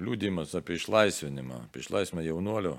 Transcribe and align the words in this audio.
liūdimas 0.00 0.54
apie 0.58 0.78
išlaisvinimą, 0.78 1.66
apie 1.68 1.84
išlaisvinimą 1.84 2.26
jaunolio. 2.26 2.78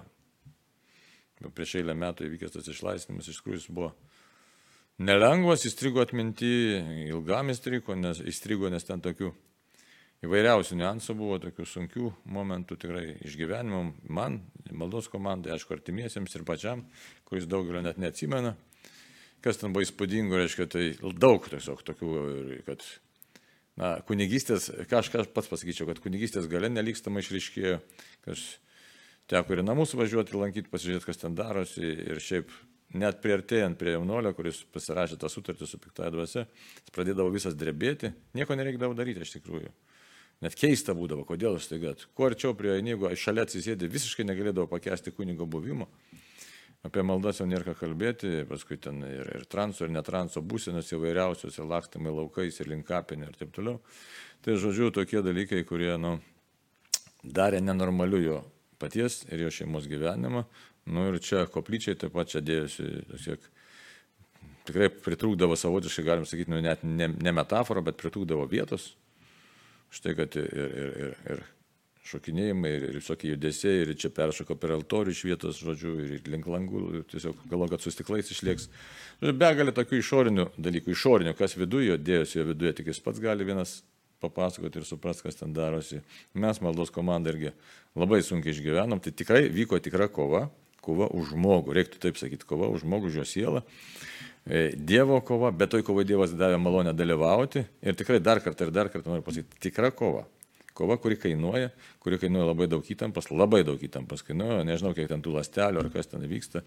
Prieš 1.42 1.80
eilę 1.80 1.96
metų 1.98 2.28
įvykęs 2.28 2.54
tas 2.54 2.68
išlaisvinimas 2.70 3.30
iš 3.32 3.40
tikrųjų 3.40 3.60
jis 3.60 3.70
buvo 3.74 3.94
nelengvas, 5.02 5.66
įstrigo 5.66 6.04
atminti, 6.04 6.52
ilgam 7.08 7.50
įstrigo, 7.54 7.96
nes, 7.98 8.22
įstrigo, 8.30 8.70
nes 8.70 8.86
ten 8.86 9.02
tokių 9.02 9.32
įvairiausių 10.26 10.78
niuansų 10.78 11.16
buvo, 11.18 11.40
tokių 11.42 11.66
sunkių 11.66 12.12
momentų 12.30 12.78
tikrai 12.84 13.06
išgyvenimų 13.26 13.82
man, 14.14 14.42
maldos 14.70 15.10
komandai, 15.12 15.56
aišku, 15.56 15.74
artimiesiems 15.78 16.38
ir 16.38 16.46
pačiam, 16.46 16.86
kuris 17.26 17.50
daugelio 17.50 17.82
net 17.86 17.98
neatsimena. 18.02 18.54
Kas 19.42 19.58
ten 19.58 19.74
buvo 19.74 19.82
įspūdingo, 19.82 20.38
reiškia, 20.38 20.68
tai 20.70 20.84
daug 21.18 21.48
tiesiog 21.50 21.82
tokių, 21.88 22.12
kad 22.68 22.86
na, 23.82 23.96
kunigystės, 24.06 24.70
ką 24.90 25.02
aš, 25.02 25.10
ką 25.12 25.24
aš 25.24 25.32
pats 25.34 25.50
pasakyčiau, 25.50 25.88
kad 25.90 26.02
kunigystės 26.04 26.50
gale 26.52 26.70
nelikstama 26.70 27.24
išriškėjo, 27.24 27.80
kas 28.28 28.44
teko 29.32 29.56
ir 29.56 29.64
namus 29.66 29.96
važiuoti, 29.98 30.38
lankyti, 30.38 30.70
pasižiūrėti, 30.70 31.08
kas 31.08 31.22
ten 31.22 31.38
darosi 31.38 31.82
ir 31.82 32.22
šiaip 32.22 32.54
net 33.02 33.22
priartėjant 33.24 33.80
prie 33.80 33.96
jaunolio, 33.96 34.34
kuris 34.36 34.62
pasirašė 34.74 35.18
tą 35.20 35.30
sutartį 35.32 35.68
su 35.68 35.80
piktoje 35.82 36.12
dvasia, 36.14 36.46
jis 36.82 36.94
pradėdavo 36.94 37.32
visas 37.34 37.56
drebėti, 37.58 38.12
nieko 38.38 38.58
nereikdavo 38.60 38.98
daryti 38.98 39.24
iš 39.26 39.38
tikrųjų. 39.38 39.72
Net 40.42 40.56
keista 40.58 40.96
būdavo, 40.98 41.24
kodėl 41.30 41.60
aš 41.60 41.70
taiga, 41.70 41.94
kuo 42.18 42.26
arčiau 42.28 42.56
prie 42.58 42.74
jo, 42.74 42.78
jeigu 42.82 43.12
šalia 43.24 43.46
atsisėdė, 43.46 43.90
visiškai 43.94 44.26
negalėdavo 44.26 44.66
pakęsti 44.72 45.14
kunigo 45.14 45.46
buvimo. 45.46 45.86
Apie 46.82 47.04
maldas 47.06 47.38
jau 47.38 47.46
nėra 47.46 47.68
ką 47.68 47.76
kalbėti, 47.84 48.42
paskui 48.50 48.80
ten 48.82 49.04
ir, 49.06 49.28
ir 49.38 49.44
transo, 49.50 49.86
ir 49.86 49.94
netranso 49.94 50.42
būsenos 50.42 50.90
įvairiausios, 50.96 51.60
ir 51.60 51.68
lakstamai 51.70 52.14
laukais, 52.16 52.58
ir 52.58 52.72
linkapinė 52.72 53.30
ir 53.30 53.38
taip 53.38 53.52
toliau. 53.54 53.78
Tai 54.42 54.56
žodžiu, 54.58 54.90
tokie 54.96 55.22
dalykai, 55.22 55.62
kurie, 55.70 55.92
nu, 56.02 56.16
darė 57.22 57.62
nenormaliu 57.62 58.22
jo 58.24 58.40
paties 58.82 59.22
ir 59.30 59.46
jo 59.46 59.54
šeimos 59.54 59.86
gyvenimą. 59.92 60.48
Nu 60.90 61.06
ir 61.12 61.20
čia 61.22 61.46
koplyčiai 61.54 62.00
taip 62.02 62.16
pat 62.18 62.34
čia 62.34 62.42
dėjosi, 62.42 62.88
tiesiog 63.12 63.46
tikrai 64.66 64.90
pritrūkdavo 65.06 65.54
savotiškai, 65.58 66.08
galim 66.08 66.26
sakyti, 66.26 66.50
nu, 66.50 66.64
net 66.66 66.82
ne, 66.82 67.12
ne 67.14 67.34
metafora, 67.36 67.86
bet 67.86 68.02
pritrūkdavo 68.02 68.50
vietos. 68.50 68.96
Štai, 69.94 70.16
kad 70.18 70.34
ir, 70.40 70.50
ir, 70.50 70.98
ir, 71.06 71.16
ir 71.36 71.46
šokinėjimai, 72.08 72.72
ir, 72.78 72.86
visokie 72.98 73.30
judesiai, 73.32 73.84
ir 73.84 73.94
čia 74.00 74.10
peršoko 74.14 74.56
per 74.60 74.74
altorių 74.76 75.14
iš 75.14 75.22
vietos, 75.28 75.60
žodžiu, 75.62 75.94
ir 76.02 76.30
link 76.32 76.48
langų, 76.50 76.82
ir 76.98 77.06
tiesiog 77.12 77.44
galvo, 77.52 77.68
kad 77.72 77.84
su 77.84 77.94
stiklais 77.94 78.32
išlieks. 78.34 78.68
Žodžiu, 79.22 79.38
begalė 79.38 79.74
tokių 79.78 80.00
išorinių 80.02 80.48
dalykų, 80.58 80.96
išorinių, 80.96 81.36
kas 81.38 81.56
viduje, 81.60 82.00
dėjosi 82.02 82.40
jo 82.40 82.48
viduje, 82.50 82.74
tik 82.80 82.90
jis 82.92 83.04
pats 83.06 83.22
gali 83.22 83.46
vienas 83.48 83.82
papasakoti 84.22 84.82
ir 84.82 84.86
suprasti, 84.86 85.28
kas 85.28 85.40
ten 85.40 85.54
darosi. 85.54 86.02
Mes 86.38 86.62
maldos 86.62 86.94
komanda 86.94 87.34
irgi 87.34 87.54
labai 87.98 88.22
sunkiai 88.26 88.54
išgyvenom, 88.56 89.02
tai 89.02 89.14
tikrai 89.14 89.46
vyko 89.54 89.80
tikra 89.82 90.10
kova, 90.14 90.48
kova 90.82 91.10
už 91.14 91.36
žmogų, 91.36 91.74
reiktų 91.78 92.02
taip 92.02 92.20
sakyti, 92.22 92.48
kova 92.50 92.70
už 92.74 92.86
žmogų, 92.86 93.10
už 93.12 93.22
jo 93.22 93.28
sielą. 93.30 93.64
E, 94.46 94.72
Dievo 94.74 95.20
kova, 95.26 95.52
bet 95.54 95.74
toj 95.74 95.86
kovai 95.86 96.06
Dievas 96.10 96.34
davė 96.34 96.58
malonę 96.62 96.94
dalyvauti 96.98 97.62
ir 97.82 97.98
tikrai 97.98 98.22
dar 98.24 98.42
kartą 98.42 98.68
ir 98.68 98.74
dar 98.74 98.90
kartą 98.94 99.14
noriu 99.14 99.26
pasakyti, 99.26 99.62
tikra 99.70 99.94
kova. 99.94 100.26
Kova, 100.82 100.98
kuri 100.98 101.20
kainuoja, 101.22 101.70
kuri 102.02 102.18
kainuoja 102.18 102.50
labai 102.50 102.66
daug 102.72 102.88
įtampos, 102.90 103.30
labai 103.30 103.62
daug 103.68 103.82
įtampos 103.86 104.26
kainuoja, 104.26 104.64
nežinau, 104.66 104.96
kiek 104.98 105.12
ten 105.12 105.22
tų 105.22 105.36
lastelių 105.36 105.84
ar 105.84 105.90
kas 105.94 106.10
ten 106.10 106.26
vyksta, 106.26 106.64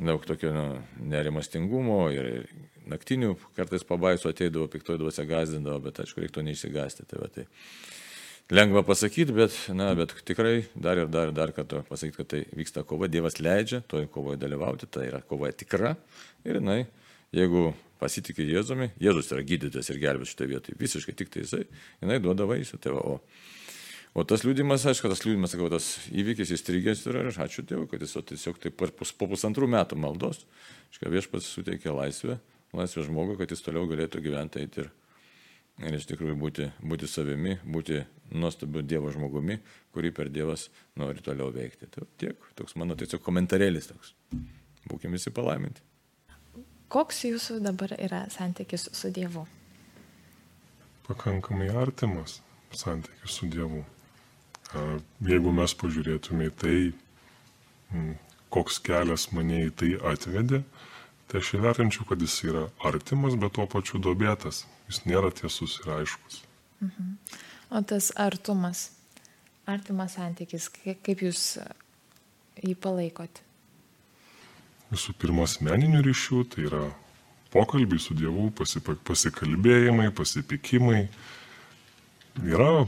daug 0.00 0.24
tokio 0.24 0.52
nu, 0.54 0.64
nerimastingumo 1.12 1.98
ir 2.14 2.48
naktinių 2.88 3.34
kartais 3.58 3.84
pabaiso 3.84 4.32
ateidavo, 4.32 4.70
piktoji 4.72 5.02
dvasia 5.02 5.26
gazdindavo, 5.28 5.82
bet 5.84 6.00
aišku, 6.00 6.24
reiktų 6.24 6.46
neįsigasti. 6.48 7.06
Tai, 7.10 7.20
va, 7.20 7.28
tai 7.36 7.44
lengva 8.54 8.84
pasakyti, 8.86 9.36
bet, 9.36 9.56
na, 9.76 9.92
bet 9.98 10.16
tikrai 10.26 10.56
dar 10.74 11.04
ir 11.04 11.12
dar 11.12 11.30
ir 11.30 11.36
dar 11.36 11.52
kartą 11.56 11.84
pasakyti, 11.88 12.16
kad 12.16 12.32
tai 12.32 12.42
vyksta 12.56 12.84
kova, 12.88 13.08
Dievas 13.12 13.40
leidžia 13.44 13.84
toje 13.88 14.08
kovoje 14.12 14.40
dalyvauti, 14.40 14.88
tai 14.88 15.10
yra 15.12 15.20
kova 15.20 15.52
tikra 15.52 15.94
ir 16.48 16.62
jinai, 16.62 16.84
jeigu 17.36 17.74
pasitikė 18.04 18.44
Jėzumi, 18.50 18.90
Jėzus 19.00 19.32
yra 19.32 19.44
gydytojas 19.46 19.90
ir 19.92 20.00
gelbės 20.02 20.32
šitoje 20.34 20.52
vietoje, 20.52 20.78
visiškai 20.80 21.16
tik 21.16 21.32
tai 21.32 21.44
jisai, 21.44 21.64
jinai 22.02 22.20
duoda 22.22 22.46
vaisių. 22.48 22.80
Tai 22.84 22.94
va, 22.96 23.04
o, 23.14 23.20
o 24.14 24.24
tas 24.28 24.44
liūdimas, 24.44 24.84
aišku, 24.90 25.10
tas 25.12 25.24
liūdimas, 25.24 25.54
sakau, 25.54 25.70
tas 25.72 25.88
įvykis 26.12 26.52
įstrigęs 26.58 27.04
yra 27.10 27.24
ir 27.24 27.38
ačiū 27.46 27.64
Dievui, 27.68 27.88
kad 27.90 28.04
jis 28.04 28.16
tiesiog 28.32 28.60
taip 28.62 28.76
po, 28.80 28.90
po 28.90 29.30
pusantrų 29.32 29.70
metų 29.76 30.00
maldos, 30.00 30.44
aišku, 30.92 31.14
viešpats 31.14 31.48
suteikė 31.56 31.94
laisvę, 31.96 32.38
laisvę 32.76 33.06
žmogui, 33.08 33.38
kad 33.40 33.54
jis 33.54 33.64
toliau 33.64 33.88
galėtų 33.90 34.22
gyventi 34.24 34.64
eiti 34.64 34.84
ir, 34.84 34.92
ir 35.86 35.96
iš 36.00 36.10
tikrųjų 36.12 36.36
būti, 36.40 36.68
būti 36.84 37.08
savimi, 37.10 37.56
būti 37.64 38.02
nuostabiu 38.34 38.84
Dievo 38.84 39.12
žmogumi, 39.14 39.60
kurį 39.94 40.12
per 40.16 40.30
Dievas 40.34 40.68
nori 41.00 41.24
toliau 41.24 41.48
veikti. 41.54 41.88
Tai 41.88 42.06
tiek, 42.20 42.52
toks 42.58 42.76
mano 42.80 42.98
tiesiog 42.98 43.22
komentarėlis 43.24 43.90
toks. 43.92 44.14
Būkime 44.90 45.16
visi 45.16 45.32
palaiminti. 45.32 45.93
Koks 46.94 47.24
jūsų 47.26 47.58
dabar 47.64 47.90
yra 47.98 48.20
santykis 48.30 48.86
su 48.94 49.08
Dievu? 49.10 49.42
Pakankamai 51.08 51.72
artimas 51.74 52.36
santykis 52.70 53.38
su 53.40 53.48
Dievu. 53.50 53.80
Jeigu 55.26 55.50
mes 55.54 55.74
pažiūrėtume 55.80 56.46
į 56.48 56.52
tai, 56.60 56.76
koks 58.54 58.78
kelias 58.86 59.26
mane 59.34 59.64
į 59.66 59.72
tai 59.80 59.90
atvedė, 60.12 60.60
tai 61.30 61.42
aš 61.42 61.50
įvertinčiau, 61.58 62.06
kad 62.06 62.22
jis 62.22 62.36
yra 62.46 62.64
artimas, 62.86 63.34
bet 63.42 63.56
tuo 63.58 63.66
pačiu 63.70 63.98
dobėtas. 64.02 64.62
Jis 64.86 65.02
nėra 65.08 65.32
tiesus 65.34 65.80
ir 65.82 65.90
aiškus. 65.96 66.42
Mhm. 66.84 67.16
O 67.74 67.82
tas 67.82 68.12
artumas, 68.20 68.90
artimas 69.66 70.14
santykis, 70.14 70.70
kaip 70.78 71.26
jūs 71.26 71.56
jį 72.62 72.76
palaikot? 72.78 73.43
Visų 74.94 75.14
pirma 75.20 75.48
asmeninių 75.48 76.02
ryšių, 76.06 76.44
tai 76.52 76.68
yra 76.68 76.84
pokalbiai 77.54 78.02
su 78.02 78.16
Dievu, 78.18 78.50
pasikalbėjimai, 78.54 80.10
pasipikimai. 80.14 81.04
Yra 82.42 82.86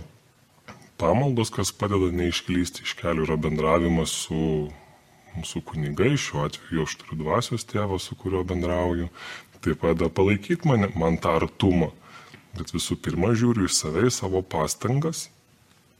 pamaldos, 0.99 1.53
kas 1.55 1.71
padeda 1.71 2.11
neišklysti 2.15 2.87
iš 2.87 2.97
kelių, 2.99 3.27
yra 3.29 3.37
bendravimas 3.39 4.15
su 4.25 4.41
mūsų 5.37 5.63
kunigai, 5.69 6.15
šiuo 6.19 6.47
atveju 6.49 6.87
aš 6.87 6.97
turiu 7.03 7.21
dvasios 7.21 7.67
tėvą, 7.69 8.01
su 8.01 8.17
kuriuo 8.19 8.43
bendrauju. 8.49 9.11
Tai 9.65 9.75
padeda 9.81 10.09
palaikyti 10.13 10.69
man, 10.69 10.91
man 10.99 11.19
tą 11.21 11.37
artumą. 11.41 11.93
Bet 12.57 12.73
visų 12.73 12.97
pirma 13.05 13.35
žiūriu 13.37 13.67
į 13.69 13.73
save, 13.73 14.07
į 14.09 14.15
savo 14.15 14.41
pastangas, 14.41 15.27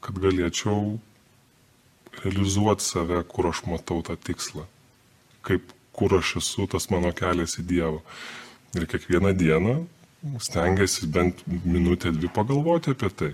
kad 0.01 0.17
galėčiau 0.21 0.97
realizuoti 2.23 2.85
save, 2.85 3.21
kur 3.29 3.51
aš 3.51 3.63
matau 3.69 4.01
tą 4.05 4.17
tikslą. 4.17 4.65
Kaip 5.45 5.69
kur 5.97 6.17
aš 6.19 6.37
esu, 6.41 6.67
tas 6.69 6.89
mano 6.93 7.11
kelias 7.15 7.57
į 7.57 7.65
Dievą. 7.71 8.01
Ir 8.77 8.85
kiekvieną 8.89 9.33
dieną 9.37 9.75
stengiasi 10.39 11.07
bent 11.07 11.43
minutę 11.65 12.11
dvi 12.11 12.29
pagalvoti 12.29 12.93
apie 12.93 13.09
tai, 13.09 13.33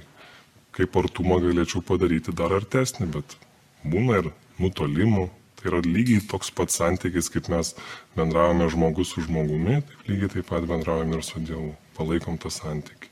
kaip 0.75 0.95
artumą 0.99 1.39
galėčiau 1.43 1.83
padaryti 1.85 2.35
dar 2.35 2.53
artesnį, 2.55 3.09
bet 3.17 3.37
būna 3.83 4.21
ir 4.23 4.31
nutolimų. 4.61 5.29
Tai 5.59 5.69
yra 5.71 5.79
lygiai 5.85 6.23
toks 6.27 6.49
pats 6.51 6.75
santykis, 6.79 7.29
kaip 7.31 7.47
mes 7.51 7.71
bendravome 8.17 8.67
žmogus 8.71 9.13
su 9.13 9.23
žmogumi, 9.23 9.79
taip 9.79 10.09
lygiai 10.09 10.31
taip 10.33 10.49
pat 10.49 10.67
bendravome 10.67 11.15
ir 11.19 11.23
su 11.23 11.39
Dievu. 11.39 11.71
Palaikom 11.95 12.39
tą 12.41 12.51
santykį. 12.51 13.11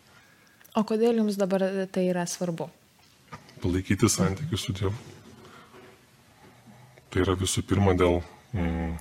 O 0.75 0.83
kodėl 0.87 1.21
jums 1.21 1.37
dabar 1.39 1.63
tai 1.91 2.07
yra 2.09 2.25
svarbu? 2.27 2.67
Palaikyti 3.63 4.09
santykių 4.09 4.59
su 4.59 4.75
Dievu. 4.75 4.95
Tai 7.11 7.23
yra 7.23 7.35
visų 7.39 7.63
pirma 7.67 7.95
dėl 7.99 8.19
mm, 8.55 8.91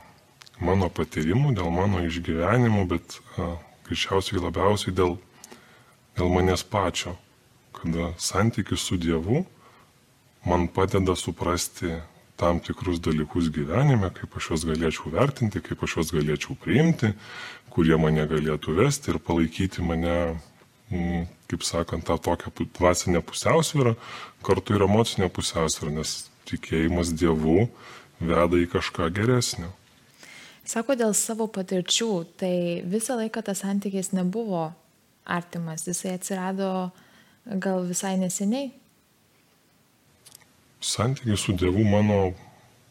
mano 0.61 0.91
patyrimų, 0.93 1.55
dėl 1.57 1.73
mano 1.75 2.03
išgyvenimų, 2.07 2.85
bet 2.91 3.19
greičiausiai 3.89 4.43
labiausiai 4.43 4.95
dėl, 4.95 5.17
dėl 6.19 6.31
manęs 6.33 6.65
pačio, 6.65 7.17
kada 7.77 8.13
santykis 8.21 8.85
su 8.85 8.99
Dievu 9.01 9.45
man 10.47 10.69
padeda 10.69 11.17
suprasti 11.17 11.97
tam 12.41 12.61
tikrus 12.61 13.01
dalykus 13.05 13.51
gyvenime, 13.53 14.09
kaip 14.17 14.37
aš 14.39 14.53
juos 14.53 14.63
galėčiau 14.69 15.13
vertinti, 15.13 15.61
kaip 15.61 15.83
aš 15.85 15.99
juos 15.99 16.13
galėčiau 16.15 16.57
priimti, 16.61 17.13
kurie 17.73 17.99
mane 18.01 18.25
galėtų 18.29 18.79
vesti 18.79 19.13
ir 19.13 19.19
palaikyti 19.21 19.85
mane, 19.85 20.15
kaip 21.51 21.67
sakant, 21.67 22.07
tą 22.09 22.17
tokią 22.17 22.71
dvasinę 22.79 23.21
pusiausvyrą, 23.29 23.93
kartu 24.47 24.79
ir 24.79 24.87
emocinę 24.89 25.29
pusiausvyrą, 25.29 25.93
nes 26.01 26.15
tikėjimas 26.49 27.13
Dievu 27.13 27.69
veda 28.21 28.57
į 28.57 28.71
kažką 28.73 29.11
geresnio. 29.21 29.69
Sako, 30.69 30.95
dėl 30.95 31.15
savo 31.17 31.49
patirčių, 31.51 32.11
tai 32.39 32.55
visą 32.87 33.17
laiką 33.19 33.43
tas 33.47 33.63
santykis 33.65 34.13
nebuvo 34.13 34.71
artimas, 35.25 35.87
jisai 35.89 36.17
atsirado 36.19 36.91
gal 37.47 37.87
visai 37.89 38.17
neseniai. 38.21 38.71
Santykis 40.81 41.47
su 41.47 41.57
Dievu 41.57 41.85
mano 41.85 42.21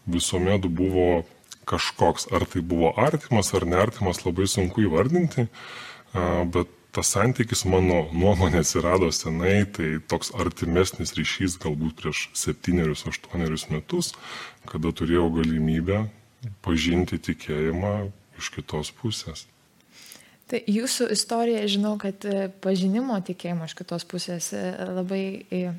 visuomet 0.10 0.66
buvo 0.66 1.24
kažkoks, 1.70 2.28
ar 2.34 2.46
tai 2.50 2.62
buvo 2.66 2.92
artimas 2.98 3.54
ar 3.54 3.66
neartimas, 3.70 4.24
labai 4.26 4.48
sunku 4.50 4.84
įvardinti, 4.88 5.46
bet 6.54 6.76
tas 6.96 7.12
santykis 7.14 7.68
mano 7.70 8.08
nuomonė 8.10 8.64
atsirado 8.64 9.12
senai, 9.14 9.62
tai 9.70 10.00
toks 10.10 10.34
artimesnis 10.42 11.14
ryšys 11.18 11.60
galbūt 11.62 12.02
prieš 12.02 12.24
septynerius, 12.34 13.06
aštuonerius 13.10 13.68
metus, 13.70 14.16
kada 14.70 14.90
turėjau 14.90 15.30
galimybę 15.38 16.08
pažinti 16.64 17.20
tikėjimą 17.22 17.94
iš 18.40 18.52
kitos 18.56 18.92
pusės. 18.96 19.46
Tai 20.50 20.62
jūsų 20.66 21.12
istorija, 21.14 21.66
žinau, 21.70 21.94
kad 22.02 22.26
e, 22.26 22.48
pažinimo 22.64 23.20
tikėjimo 23.22 23.68
iš 23.70 23.76
kitos 23.78 24.06
pusės 24.10 24.50
e, 24.58 24.64
labai 24.98 25.24
e, 25.54 25.74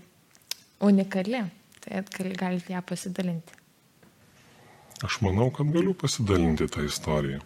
unikali. 0.86 1.42
Tai 1.80 2.02
galite 2.36 2.74
ją 2.74 2.82
pasidalinti. 2.86 3.56
Aš 5.02 5.16
manau, 5.24 5.48
kad 5.50 5.70
galiu 5.72 5.94
pasidalinti 5.96 6.68
tą 6.70 6.84
istoriją 6.86 7.40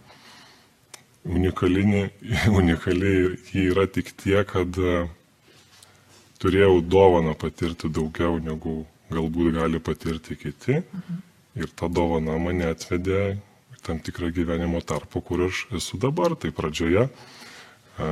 unikali, 1.24 1.84
unikali 2.58 3.12
ji 3.52 3.68
yra 3.70 3.86
tik 3.88 4.10
tie, 4.20 4.42
kad 4.44 4.76
turėjau 6.42 6.82
dovaną 6.82 7.32
patirti 7.38 7.88
daugiau 7.88 8.36
negu 8.42 8.82
galbūt 9.14 9.54
gali 9.54 9.80
patirti 9.80 10.36
kiti. 10.36 10.82
Mhm. 10.82 11.22
Ir 11.54 11.70
ta 11.76 11.88
dovana 11.88 12.38
mane 12.42 12.70
atvedė 12.72 13.36
tam 13.84 14.00
tikrą 14.00 14.30
gyvenimo 14.34 14.80
tarpą, 14.80 15.20
kur 15.22 15.46
aš 15.48 15.66
esu 15.76 16.00
dabar. 16.00 16.34
Tai 16.40 16.50
pradžioje 16.56 17.06
e, 17.06 18.08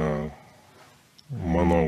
mano 1.33 1.81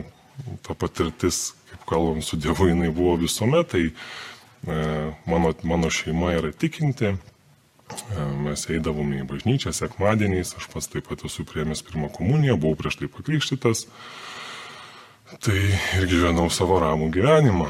ta 0.67 0.75
patirtis, 0.75 1.53
kaip 1.71 1.85
kalbam, 1.91 2.25
su 2.25 2.41
Dievu 2.41 2.71
jinai 2.71 2.91
buvo 2.95 3.19
visuomet, 3.21 3.71
tai 3.71 3.85
e, 3.91 3.95
mano, 5.31 5.55
mano 5.62 5.93
šeima 5.93 6.33
yra 6.39 6.51
tikinti, 6.51 7.15
Mes 8.45 8.65
eidavome 8.73 9.21
į 9.21 9.27
bažnyčią 9.29 9.73
sekmadieniais, 9.77 10.55
aš 10.57 10.67
pats 10.73 10.89
taip 10.91 11.09
pat 11.11 11.25
esu 11.29 11.45
priemęs 11.47 11.85
pirmą 11.85 12.09
komuniją, 12.15 12.57
buvau 12.61 12.79
prieš 12.81 12.97
tai 13.00 13.11
pakrikštytas. 13.12 13.85
Tai 15.45 15.57
ir 15.99 16.07
gyvenau 16.09 16.49
savo 16.53 16.79
ramų 16.81 17.11
gyvenimą, 17.15 17.69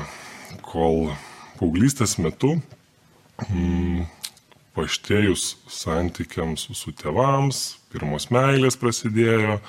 kol 0.62 1.10
paauglystės 1.58 2.16
metu 2.22 2.54
mm, 3.48 4.04
paštėjus 4.74 5.46
santykiams 5.70 6.68
su 6.74 6.94
tėvams, 6.98 7.62
pirmos 7.92 8.30
meilės 8.34 8.78
prasidėjo, 8.80 9.60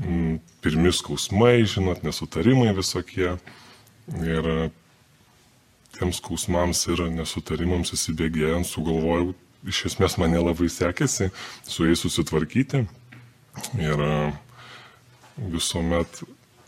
mm, 0.00 0.38
pirmi 0.64 0.92
skausmai, 0.94 1.60
žinot, 1.68 2.02
nesutarimai 2.06 2.72
visokie. 2.76 3.36
Ir 4.22 4.46
tiems 5.96 6.20
skausmams 6.20 6.84
ir 6.92 7.08
nesutarimams 7.10 7.90
įsibėgėjant 7.96 8.68
sugalvojau 8.68 9.32
iš 9.66 9.86
esmės 9.90 10.16
man 10.20 10.32
nelabai 10.34 10.68
sekėsi 10.70 11.30
su 11.66 11.86
jais 11.86 12.02
susitvarkyti. 12.04 12.84
Ir 13.80 14.02
e, 14.04 14.16
visuomet 15.52 16.22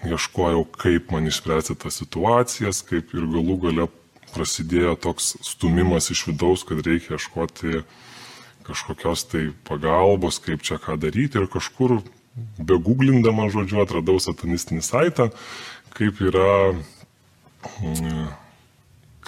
ieškojau, 0.09 0.65
kaip 0.79 1.13
man 1.13 1.29
išspręsti 1.29 1.77
tas 1.83 1.99
situacijas, 2.01 2.83
kaip 2.87 3.13
ir 3.15 3.27
galų 3.29 3.59
gale 3.67 3.89
prasidėjo 4.35 4.97
toks 5.01 5.37
stumimas 5.47 6.11
iš 6.15 6.27
vidaus, 6.31 6.65
kad 6.67 6.83
reikia 6.85 7.17
ieškoti 7.17 7.83
kažkokios 8.69 9.25
tai 9.31 9.45
pagalbos, 9.69 10.41
kaip 10.45 10.63
čia 10.63 10.77
ką 10.83 10.99
daryti 11.01 11.41
ir 11.41 11.49
kažkur 11.51 12.01
begūglindama, 12.59 13.49
žodžiu, 13.53 13.81
atradau 13.83 14.19
satanistinį 14.23 14.85
saitą, 14.85 15.31
kaip 15.97 16.21
yra, 16.23 16.75
mm, 17.81 18.29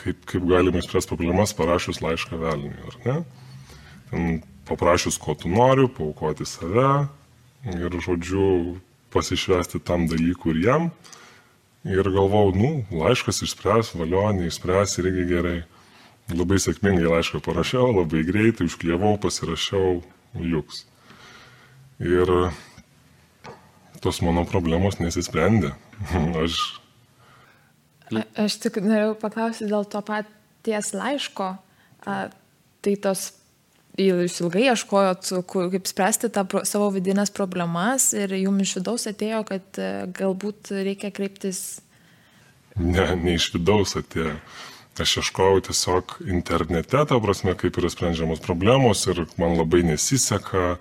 kaip, 0.03 0.21
kaip 0.29 0.47
galima 0.47 0.83
išspręsti 0.83 1.17
problemas 1.17 1.57
parašius 1.57 2.03
laišką 2.05 2.39
velniui, 2.41 2.77
ar 2.91 3.01
ne? 3.07 3.19
paprašius, 4.71 5.19
ko 5.19 5.35
tu 5.35 5.51
nori, 5.51 5.89
paukoti 5.91 6.47
save 6.47 7.07
ir, 7.67 7.97
žodžiu, 8.05 8.79
pasišvesti 9.11 9.81
tam 9.83 10.07
dalykui 10.11 10.55
ir 10.55 10.63
jam. 10.67 10.91
Ir 11.89 12.05
galvau, 12.13 12.51
nu, 12.53 12.83
laiškas 12.93 13.41
išspręs, 13.47 13.95
valio, 13.97 14.27
neišspręs 14.37 14.99
irgi 15.01 15.25
gerai. 15.31 15.59
Labai 16.31 16.59
sėkmingai 16.61 17.09
laišką 17.09 17.41
parašiau, 17.43 17.89
labai 17.97 18.21
greitai 18.29 18.67
užklievau, 18.69 19.17
pasirašiau, 19.23 20.03
liuks. 20.37 20.85
Ir 22.05 22.29
tos 24.05 24.21
mano 24.25 24.45
problemos 24.49 25.01
nesisprendė. 25.01 25.73
Aš. 26.45 26.61
A, 28.13 28.27
aš 28.45 28.61
tik 28.61 28.77
norėjau 28.85 29.17
paklausyti 29.23 29.71
dėl 29.73 29.89
to 29.89 30.05
paties 30.05 30.93
laiško. 30.97 31.51
A, 32.05 32.21
tai 32.85 32.97
tos 33.01 33.31
jūs 34.09 34.41
ilgai 34.45 34.67
ieškojot, 34.71 35.31
kaip 35.51 35.91
spręsti 35.91 36.31
tą 36.33 36.47
pro, 36.49 36.65
savo 36.69 36.91
vidinės 36.95 37.33
problemas 37.35 38.11
ir 38.17 38.33
jums 38.39 38.67
iš 38.67 38.81
vidaus 38.81 39.07
atėjo, 39.11 39.45
kad 39.49 39.81
e, 39.81 39.91
galbūt 40.17 40.73
reikia 40.81 41.13
kreiptis. 41.15 41.81
Ne, 42.79 43.13
ne 43.21 43.37
iš 43.37 43.51
vidaus 43.57 43.97
atėjo. 44.01 44.37
Aš 45.01 45.15
ieškojau 45.23 45.63
tiesiog 45.65 46.19
internete, 46.29 46.99
ta 47.09 47.17
prasme, 47.25 47.55
kaip 47.57 47.79
yra 47.81 47.89
sprendžiamos 47.89 48.43
problemos 48.45 49.07
ir 49.09 49.23
man 49.41 49.55
labai 49.57 49.81
nesiseka 49.87 50.75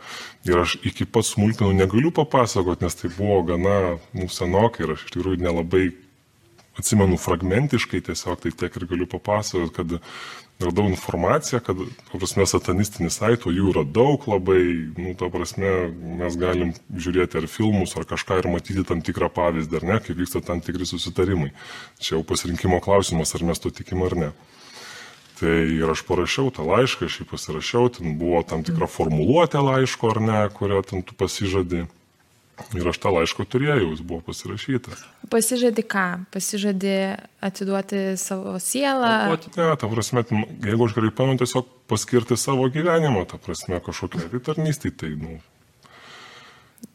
ir 0.44 0.60
aš 0.60 0.76
iki 0.84 1.08
pat 1.08 1.24
smulkinų 1.30 1.72
negaliu 1.78 2.12
papasakoti, 2.12 2.84
nes 2.84 3.00
tai 3.00 3.12
buvo 3.16 3.38
gana 3.48 3.78
nu, 4.12 4.28
senokai 4.28 4.84
ir 4.84 4.96
aš 4.98 5.06
iš 5.06 5.14
tikrųjų 5.16 5.40
nelabai 5.46 5.86
atsimenu 6.80 7.16
fragmentiškai 7.22 8.02
tiesiog, 8.10 8.42
tai 8.44 8.52
tiek 8.52 8.76
ir 8.76 8.88
galiu 8.92 9.08
papasakoti, 9.08 9.76
kad 9.78 9.96
radau 10.60 10.90
informaciją, 10.90 11.62
kad, 11.64 11.80
prasme, 12.12 12.46
satanistinis 12.50 13.20
saitų 13.20 13.54
jų 13.56 13.72
yra 13.72 13.86
daug 13.88 14.26
labai, 14.28 14.62
nu, 15.00 15.14
ta 15.20 15.30
prasme, 15.32 15.72
mes 16.20 16.36
galim 16.40 16.74
žiūrėti 16.92 17.40
ar 17.40 17.48
filmus, 17.52 17.96
ar 17.96 18.08
kažką 18.10 18.42
ir 18.42 18.50
matyti 18.52 18.84
tam 18.88 19.04
tikrą 19.06 19.32
pavyzdį, 19.36 19.80
ar 19.80 19.88
ne, 19.88 20.00
kaip 20.04 20.20
vyksta 20.20 20.44
tam 20.46 20.64
tikri 20.64 20.88
susitarimai. 20.90 21.54
Čia 22.04 22.18
jau 22.18 22.26
pasirinkimo 22.28 22.82
klausimas, 22.84 23.32
ar 23.36 23.46
mes 23.48 23.64
to 23.64 23.72
tikim 23.72 24.04
ar 24.08 24.18
ne. 24.20 24.32
Tai 25.40 25.56
ir 25.72 25.88
aš 25.88 26.04
parašiau 26.04 26.52
tą 26.52 26.66
laišką, 26.68 27.08
aš 27.08 27.22
jį 27.22 27.30
pasirašiau, 27.30 27.88
ten 27.96 28.18
buvo 28.20 28.42
tam 28.44 28.66
tikra 28.68 28.90
formuluotė 28.92 29.64
laiško 29.64 30.12
ar 30.12 30.20
ne, 30.20 30.42
kurią 30.52 30.84
ten 30.84 31.08
tu 31.08 31.16
pasižadi. 31.16 31.86
Ir 32.78 32.90
aš 32.92 33.00
tą 33.02 33.12
laišką 33.16 33.46
turėjau, 33.50 33.92
jis 33.94 34.02
buvo 34.06 34.22
pasirašytas. 34.30 35.02
Pasižadi 35.32 35.84
ką? 35.90 36.08
Pasižadi 36.34 36.96
atiduoti 37.46 38.02
savo 38.20 38.58
sielą? 38.62 39.14
O, 39.34 39.38
ne, 39.58 39.70
ta 39.80 39.90
prasme, 39.90 40.26
jeigu 40.66 40.86
aš 40.86 40.98
gerai 40.98 41.14
pamenu, 41.16 41.40
tiesiog 41.42 41.70
paskirti 41.90 42.38
savo 42.38 42.68
gyvenimą, 42.70 43.26
ta 43.30 43.40
prasme, 43.42 43.80
kažkokia 43.86 44.28
tai 44.34 44.44
tarnystė, 44.52 44.94
tai, 44.94 45.16
nu. 45.18 45.40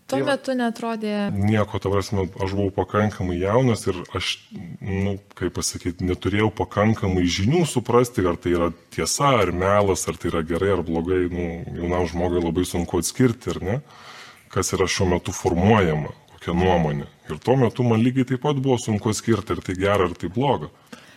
Tuo 0.05 0.21
tai 0.21 0.23
metu 0.29 0.55
netrodė. 0.55 1.17
Nieko, 1.33 1.81
ta 1.81 1.91
prasme, 1.91 2.29
aš 2.45 2.55
buvau 2.55 2.71
pakankamai 2.79 3.41
jaunas 3.41 3.87
ir 3.89 3.99
aš, 4.15 4.37
nu, 4.85 5.17
kaip 5.35 5.57
pasakyti, 5.59 6.07
neturėjau 6.07 6.53
pakankamai 6.55 7.25
žinių 7.25 7.65
suprasti, 7.67 8.23
ar 8.29 8.39
tai 8.39 8.55
yra 8.55 8.71
tiesa, 8.95 9.33
ar 9.43 9.55
melas, 9.57 10.05
ar 10.07 10.21
tai 10.21 10.31
yra 10.31 10.45
gerai, 10.47 10.75
ar 10.77 10.85
blogai, 10.87 11.25
nu, 11.33 11.47
jaunam 11.81 12.07
žmogui 12.11 12.45
labai 12.45 12.69
sunku 12.69 13.01
atskirti, 13.01 13.57
ar 13.57 13.65
ne 13.65 13.79
kas 14.55 14.73
yra 14.77 14.87
šiuo 14.91 15.11
metu 15.17 15.35
formuojama, 15.35 16.13
kokia 16.35 16.55
nuomonė. 16.57 17.09
Ir 17.31 17.41
tuo 17.43 17.57
metu 17.59 17.87
man 17.87 18.05
lygiai 18.05 18.29
taip 18.33 18.45
pat 18.45 18.61
buvo 18.63 18.79
sunku 18.81 19.11
atskirti, 19.11 19.57
ar 19.57 19.65
tai 19.65 19.77
gera, 19.81 20.07
ar 20.07 20.15
tai 20.19 20.31
bloga. 20.33 20.71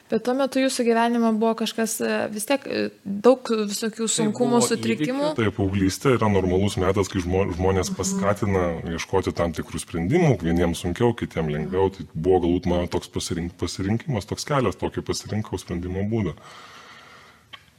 Bet 0.08 0.24
tuo 0.24 0.32
metu 0.40 0.62
jūsų 0.62 0.86
gyvenime 0.88 1.34
buvo 1.36 1.52
kažkas 1.60 1.98
e, 2.00 2.12
vis 2.32 2.46
tiek 2.48 2.64
e, 2.64 2.84
daug 3.04 3.44
visokių 3.44 4.06
tai 4.06 4.14
sunkumų, 4.14 4.62
tai 4.62 4.70
sutrikimų. 4.70 5.32
Taip, 5.36 5.52
paauglystė 5.58 6.14
yra 6.16 6.30
normalus 6.32 6.78
metas, 6.80 7.12
kai 7.12 7.20
žmonės 7.26 7.92
mhm. 7.92 7.98
paskatina 7.98 8.64
ieškoti 8.94 9.36
tam 9.36 9.52
tikrų 9.58 9.84
sprendimų, 9.84 10.38
vieniems 10.46 10.86
sunkiau, 10.86 11.12
kitiems 11.12 11.52
lengviau. 11.52 11.92
Tai 11.92 12.08
buvo 12.14 12.40
galbūt 12.46 12.72
mano 12.72 12.88
toks 12.94 13.12
pasirink, 13.12 13.58
pasirinkimas, 13.60 14.30
toks 14.32 14.48
kelias, 14.48 14.80
tokį 14.80 15.04
pasirinkau 15.12 15.60
sprendimo 15.60 16.08
būdą. 16.08 16.38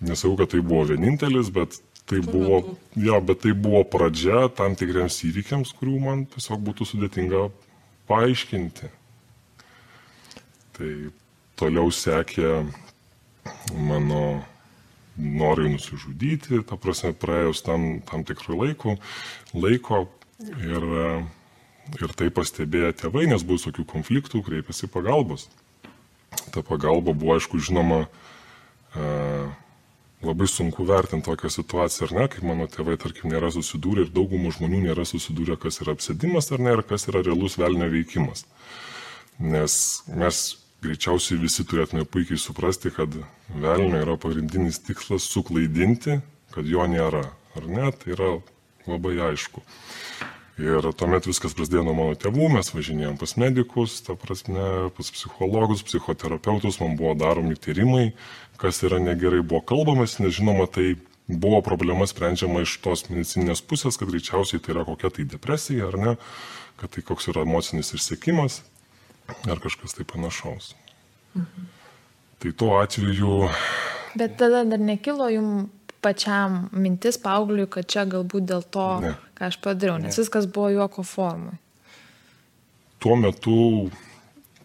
Nesakau, 0.05 0.37
kad 0.43 0.53
tai 0.53 0.61
buvo 0.61 0.85
vienintelis, 0.93 1.49
bet 1.50 1.81
tai 2.09 2.21
buvo, 2.25 2.77
jo, 2.97 3.21
bet 3.21 3.43
tai 3.45 3.53
buvo 3.53 3.83
pradžia 3.85 4.49
tam 4.57 4.77
tikriems 4.79 5.21
įvykiams, 5.29 5.75
kurių 5.77 5.99
man 6.00 6.25
tiesiog 6.33 6.62
būtų 6.65 6.87
sudėtinga 6.88 7.49
paaiškinti. 8.09 8.88
Tai 10.79 10.93
toliau 11.61 11.93
sekė 11.93 12.62
mano 13.77 14.23
norai 15.19 15.69
nusižudyti, 15.75 16.62
ta 16.65 16.79
prasme, 16.81 17.12
praėjus 17.12 17.61
tam, 17.67 18.00
tam 18.09 18.25
tikrų 18.25 18.62
laikų, 18.62 18.97
laiko 19.59 20.05
ir, 20.62 20.85
ir 21.99 22.15
tai 22.17 22.31
pastebėjo 22.33 22.95
tėvai, 23.03 23.27
nes 23.29 23.45
buvo 23.45 23.61
tokių 23.67 23.85
konfliktų, 23.93 24.45
kreipėsi 24.47 24.88
pagalbos. 24.93 25.49
Ta 26.55 26.62
pagalba 26.62 27.12
buvo, 27.12 27.35
aišku, 27.37 27.59
žinoma, 27.61 28.05
uh, 28.95 29.49
labai 30.22 30.48
sunku 30.50 30.84
vertinti 30.87 31.28
tokią 31.28 31.50
situaciją, 31.52 32.08
ar 32.08 32.14
ne, 32.16 32.28
kaip 32.32 32.46
mano 32.46 32.66
tėvai, 32.70 32.96
tarkim, 32.98 33.30
nėra 33.32 33.50
susidūrę 33.54 34.06
ir 34.06 34.14
daugumų 34.14 34.54
žmonių 34.56 34.80
nėra 34.88 35.06
susidūrę, 35.06 35.58
kas 35.62 35.80
yra 35.84 35.94
apsėdimas 35.94 36.50
ar 36.52 36.62
ne, 36.64 36.75
ir 36.75 36.82
kas 36.87 37.06
yra 37.10 37.22
realus 37.22 37.58
velnio 37.60 37.87
veikimas. 37.92 38.44
Nes 39.38 39.76
mes 40.10 40.40
greičiausiai 40.82 41.38
visi 41.42 41.66
turėtume 41.66 42.04
puikiai 42.06 42.38
suprasti, 42.38 42.90
kad 42.94 43.14
velnio 43.54 44.02
yra 44.02 44.18
pagrindinis 44.18 44.82
tikslas 44.82 45.26
suklaidinti, 45.30 46.18
kad 46.54 46.66
jo 46.66 46.87
nėra, 46.90 47.25
ar 47.58 47.70
ne, 47.70 47.90
tai 47.94 48.14
yra 48.16 48.32
labai 48.88 49.14
aišku. 49.30 49.62
Ir 50.59 50.83
tuomet 50.99 51.29
viskas 51.29 51.55
prasidėjo 51.55 51.85
nuo 51.87 51.93
mano 51.95 52.15
tėvų, 52.19 52.49
mes 52.57 52.73
važinėjom 52.75 53.19
pas 53.21 53.37
medikus, 53.38 54.00
ta 54.03 54.17
prasme, 54.19 54.88
pas 54.97 55.11
psichologus, 55.15 55.85
psichoterapeutus, 55.87 56.81
man 56.83 56.97
buvo 56.99 57.12
daromi 57.15 57.55
tyrimai, 57.55 58.09
kas 58.59 58.83
yra 58.83 58.99
negerai, 58.99 59.45
buvo 59.47 59.62
kalbamas, 59.62 60.17
nežinoma, 60.19 60.67
tai 60.67 60.97
buvo 61.31 61.62
problema 61.62 62.09
sprendžiama 62.11 62.65
iš 62.65 62.75
tos 62.83 63.07
medicininės 63.07 63.62
pusės, 63.62 64.00
kad 64.00 64.11
greičiausiai 64.11 64.59
tai 64.65 64.75
yra 64.75 64.83
kokia 64.88 65.12
tai 65.15 65.29
depresija 65.31 65.93
ar 65.93 66.00
ne, 66.03 66.17
kad 66.83 66.91
tai 66.91 67.07
koks 67.07 67.31
yra 67.31 67.47
emocinis 67.47 67.95
išsiekimas 67.95 68.65
ar 69.47 69.62
kažkas 69.62 69.95
tai 69.95 70.09
panašaus. 70.11 70.73
Mhm. 71.38 71.71
Tai 72.38 72.53
tuo 72.59 72.79
atveju. 72.83 73.47
Bet 74.19 74.38
tada 74.43 74.65
dar 74.67 74.83
nekilo 74.83 75.31
jums 75.31 75.71
pačiam 76.05 76.67
mintis 76.73 77.19
paaugliui, 77.23 77.69
kad 77.71 77.88
čia 77.90 78.05
galbūt 78.09 78.47
dėl 78.49 78.64
to, 78.75 78.88
ne. 79.05 79.14
ką 79.38 79.49
aš 79.50 79.59
padariau, 79.64 79.99
nes 80.02 80.14
ne. 80.14 80.23
viskas 80.23 80.47
buvo 80.50 80.71
juoko 80.75 81.05
formai. 81.07 81.57
Tuo 82.99 83.14
metu 83.19 83.57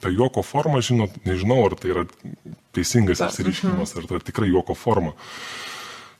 ta 0.03 0.11
juoko 0.11 0.43
forma, 0.43 0.81
žinot, 0.83 1.15
nežinau, 1.27 1.61
ar 1.67 1.77
tai 1.79 1.93
yra 1.93 2.03
teisingas 2.75 3.21
apsiriškimas, 3.23 3.95
ar 3.99 4.07
tai 4.09 4.19
tikrai 4.25 4.49
juoko 4.51 4.75
forma. 4.75 5.13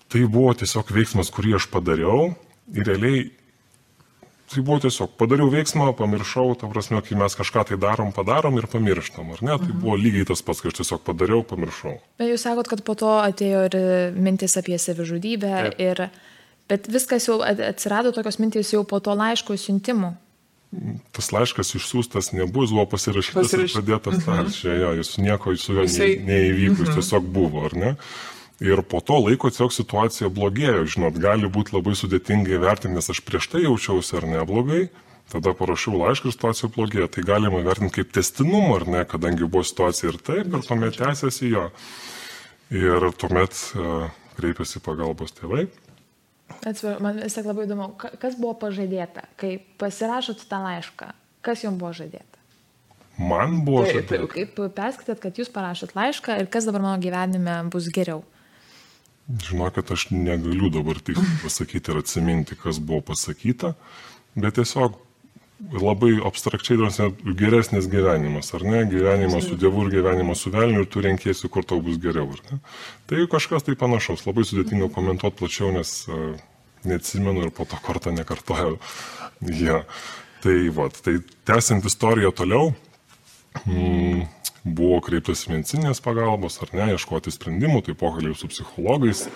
Tai 0.08 0.22
buvo 0.32 0.54
tiesiog 0.56 0.94
veiksmas, 0.94 1.32
kurį 1.34 1.58
aš 1.58 1.68
padariau 1.74 2.30
ir 2.72 2.88
realiai 2.88 3.26
Tai 4.54 4.62
buvo 4.62 4.78
tiesiog, 4.84 5.16
padariau 5.18 5.50
veiksmą, 5.50 5.88
pamiršau, 5.98 6.52
ta 6.62 6.68
prasme, 6.70 7.00
kai 7.02 7.18
mes 7.18 7.34
kažką 7.40 7.64
tai 7.72 7.78
darom, 7.82 8.12
padarom 8.14 8.60
ir 8.62 8.68
pamirštam, 8.70 9.32
ar 9.34 9.42
ne? 9.42 9.56
Tai 9.58 9.70
mhm. 9.72 9.80
buvo 9.82 9.98
lygiai 9.98 10.28
tas 10.30 10.44
pats, 10.46 10.62
kai 10.62 10.70
aš 10.70 10.82
tiesiog 10.82 11.02
padariau, 11.08 11.42
pamiršau. 11.48 11.96
Bet 12.22 12.30
jūs 12.30 12.46
sakot, 12.46 12.70
kad 12.70 12.84
po 12.86 12.94
to 13.00 13.16
atėjo 13.24 13.64
ir 13.70 13.78
mintis 14.14 14.54
apie 14.62 14.78
savižudybę, 14.78 15.54
ir, 15.82 16.04
bet 16.70 16.92
viskas 16.92 17.26
jau 17.30 17.40
atsirado 17.42 18.14
tokios 18.14 18.38
mintis 18.44 18.76
jau 18.76 18.84
po 18.86 19.02
to 19.02 19.16
laiško 19.18 19.58
siuntimų. 19.58 20.14
Tas 21.14 21.30
laiškas 21.34 21.76
išsiųstas 21.78 22.32
nebuvo, 22.34 22.66
jis 22.66 22.74
buvo 22.74 22.86
pasirašytas 22.94 23.46
Pasirašy... 23.46 23.70
ir 23.70 23.76
pradėtas 23.78 24.20
mhm. 24.20 24.24
taršė, 24.30 24.78
jo, 24.82 24.94
jis 25.00 25.12
nieko 25.22 25.58
su 25.58 25.76
juo 25.76 25.86
Jisai... 25.86 26.14
neįvyko, 26.30 26.80
jis 26.80 26.88
mhm. 26.90 27.02
tiesiog 27.02 27.28
buvo, 27.36 27.66
ar 27.70 27.78
ne? 27.78 27.92
Ir 28.64 28.80
po 28.88 29.02
to 29.04 29.18
laiko 29.20 29.50
tiesiog 29.52 29.74
situacija 29.76 30.30
blogėjo, 30.32 30.86
žinot, 30.96 31.18
gali 31.20 31.50
būti 31.52 31.76
labai 31.76 31.98
sudėtingai 32.00 32.62
vertinti, 32.64 32.96
nes 32.96 33.12
aš 33.12 33.20
prieš 33.28 33.50
tai 33.52 33.66
jaučiausi 33.66 34.16
ar 34.22 34.28
neblogai, 34.38 34.86
tada 35.34 35.52
parašiau 35.58 35.98
laišką 36.00 36.30
ir 36.30 36.36
situacija 36.38 36.70
blogėjo. 36.72 37.10
Tai 37.12 37.26
galima 37.28 37.60
vertinti 37.66 37.98
kaip 38.00 38.14
testinumą, 38.16 38.78
ar 38.80 38.88
ne, 38.88 39.04
kadangi 39.10 39.44
buvo 39.44 39.66
situacija 39.68 40.14
ir 40.14 40.20
taip, 40.24 40.48
ir 40.48 40.64
tuomet 40.64 40.96
tęsiasi 40.96 41.52
jo. 41.52 41.66
Ir 42.74 43.10
tuomet 43.20 43.60
uh, 43.76 44.08
kreipėsi 44.38 44.80
pagalbos 44.86 45.36
tėvai. 45.36 45.68
Atsiprašau, 46.64 47.02
man 47.04 47.20
vis 47.20 47.36
tiek 47.36 47.48
labai 47.50 47.66
įdomu, 47.68 47.90
kas 48.00 48.38
buvo 48.40 48.54
pažadėta, 48.62 49.26
kai 49.40 49.58
pasirašot 49.82 50.46
tą 50.48 50.62
laišką, 50.64 51.10
kas 51.44 51.66
jums 51.66 51.82
buvo 51.82 51.92
žadėta? 51.98 52.40
Man 53.20 53.60
buvo 53.68 53.84
žadėta. 53.90 54.30
Kaip 54.32 54.56
perskaitėt, 54.78 55.20
kad 55.22 55.42
jūs 55.42 55.52
parašot 55.54 55.98
laišką 55.98 56.40
ir 56.40 56.48
kas 56.54 56.70
dabar 56.70 56.86
mano 56.86 57.02
gyvenime 57.04 57.60
bus 57.74 57.92
geriau? 57.94 58.24
Žinokit, 59.28 59.92
aš 59.96 60.10
negaliu 60.12 60.70
dabar 60.74 61.00
tik 61.00 61.20
pasakyti 61.44 61.94
ir 61.94 62.02
atsiminti, 62.02 62.58
kas 62.60 62.82
buvo 62.84 63.02
pasakyta, 63.14 63.74
bet 64.36 64.58
tiesiog 64.60 64.98
labai 65.72 66.18
abstrakčiai 66.28 66.78
geresnis 67.40 67.88
gyvenimas, 67.88 68.52
ar 68.58 68.66
ne? 68.68 68.84
Gyvenimas 68.90 69.48
su 69.48 69.56
Dievu 69.56 69.86
ir 69.86 69.94
gyvenimas 69.94 70.44
su 70.44 70.52
velniu 70.52 70.84
ir 70.84 70.90
tu 70.92 71.04
renkėsi, 71.04 71.48
kur 71.48 71.64
tau 71.64 71.80
bus 71.82 72.02
geriau, 72.04 72.28
ar 72.36 72.42
ne? 72.52 72.60
Tai 73.08 73.24
kažkas 73.32 73.64
tai 73.64 73.78
panašaus, 73.80 74.26
labai 74.28 74.44
sudėtinga 74.48 74.92
komentuoti 74.92 75.40
plačiau, 75.40 75.72
nes 75.72 75.94
uh, 76.12 76.34
neatsimenu 76.84 77.48
ir 77.48 77.54
po 77.56 77.68
to 77.70 77.80
kartą 77.86 78.16
nekartojau. 78.16 78.78
Ja. 79.44 79.82
Tai 80.40 80.54
va, 80.72 80.86
tai 80.88 81.18
tęsiant 81.44 81.84
istoriją 81.84 82.30
toliau. 82.32 82.70
Mm, 83.68 84.22
buvo 84.64 85.00
kreiptas 85.04 85.46
medicinės 85.52 86.02
pagalbos 86.04 86.60
ar 86.64 86.72
ne, 86.76 86.92
ieškoti 86.96 87.34
sprendimų, 87.36 87.84
tai 87.88 87.96
pokalbiai 88.00 88.38
su 88.40 88.48
psichologais, 88.52 89.28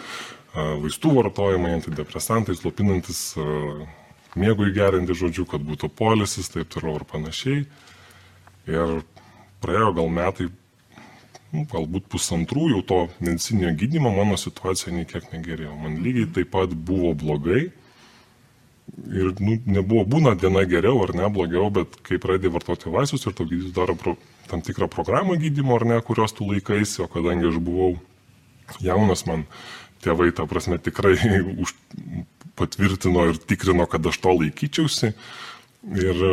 vaistų 0.55 1.13
vartojimai, 1.19 1.75
antidepresantai, 1.77 2.55
slopinantis, 2.57 3.36
miegui 4.39 4.72
gerinti 4.75 5.17
žodžiu, 5.17 5.46
kad 5.50 5.65
būtų 5.65 5.89
polisis, 5.98 6.50
taip 6.53 6.72
toliau 6.74 7.00
ir 7.00 7.05
panašiai. 7.10 7.65
Ir 8.67 8.93
praėjo 9.63 9.91
gal 9.98 10.10
metai, 10.13 10.48
nu, 11.53 11.65
galbūt 11.72 12.07
pusantrų 12.12 12.69
jau 12.75 12.86
to 12.88 13.01
medicinio 13.19 13.74
gydymo, 13.77 14.13
mano 14.15 14.39
situacija 14.39 14.96
niekiek 14.96 15.27
negerėjo. 15.34 15.75
Man 15.81 16.00
lygiai 16.03 16.31
taip 16.39 16.51
pat 16.55 16.74
buvo 16.74 17.13
blogai. 17.17 17.67
Ir 19.12 19.34
nu, 19.43 19.57
nebuvo 19.67 20.05
būna 20.07 20.38
diena 20.39 20.63
geriau 20.67 21.01
ar 21.03 21.12
ne 21.15 21.27
blogiau, 21.31 21.67
bet 21.74 22.00
kai 22.07 22.19
pradėjai 22.24 22.53
vartoti 22.55 22.91
vaistus 22.93 23.27
ir 23.27 23.36
to 23.36 23.43
gydytojas 23.43 23.75
daro 23.75 23.98
pro, 24.00 24.13
tam 24.49 24.63
tikrą 24.65 24.89
programą 24.91 25.37
gydymo 25.39 25.75
ar 25.77 25.85
ne, 25.85 25.97
kurios 26.05 26.35
tu 26.37 26.47
laikaisi, 26.49 27.01
o 27.03 27.09
kadangi 27.11 27.49
aš 27.51 27.59
buvau 27.63 27.97
jaunas, 28.83 29.25
man 29.27 29.45
tėvai, 30.03 30.31
ta 30.35 30.47
prasme, 30.49 30.79
tikrai 30.81 31.15
už, 31.63 31.73
patvirtino 32.57 33.27
ir 33.31 33.41
tikrino, 33.49 33.85
kad 33.89 34.05
aš 34.07 34.21
to 34.23 34.33
laikyčiausi. 34.37 35.13
Ir 35.87 36.23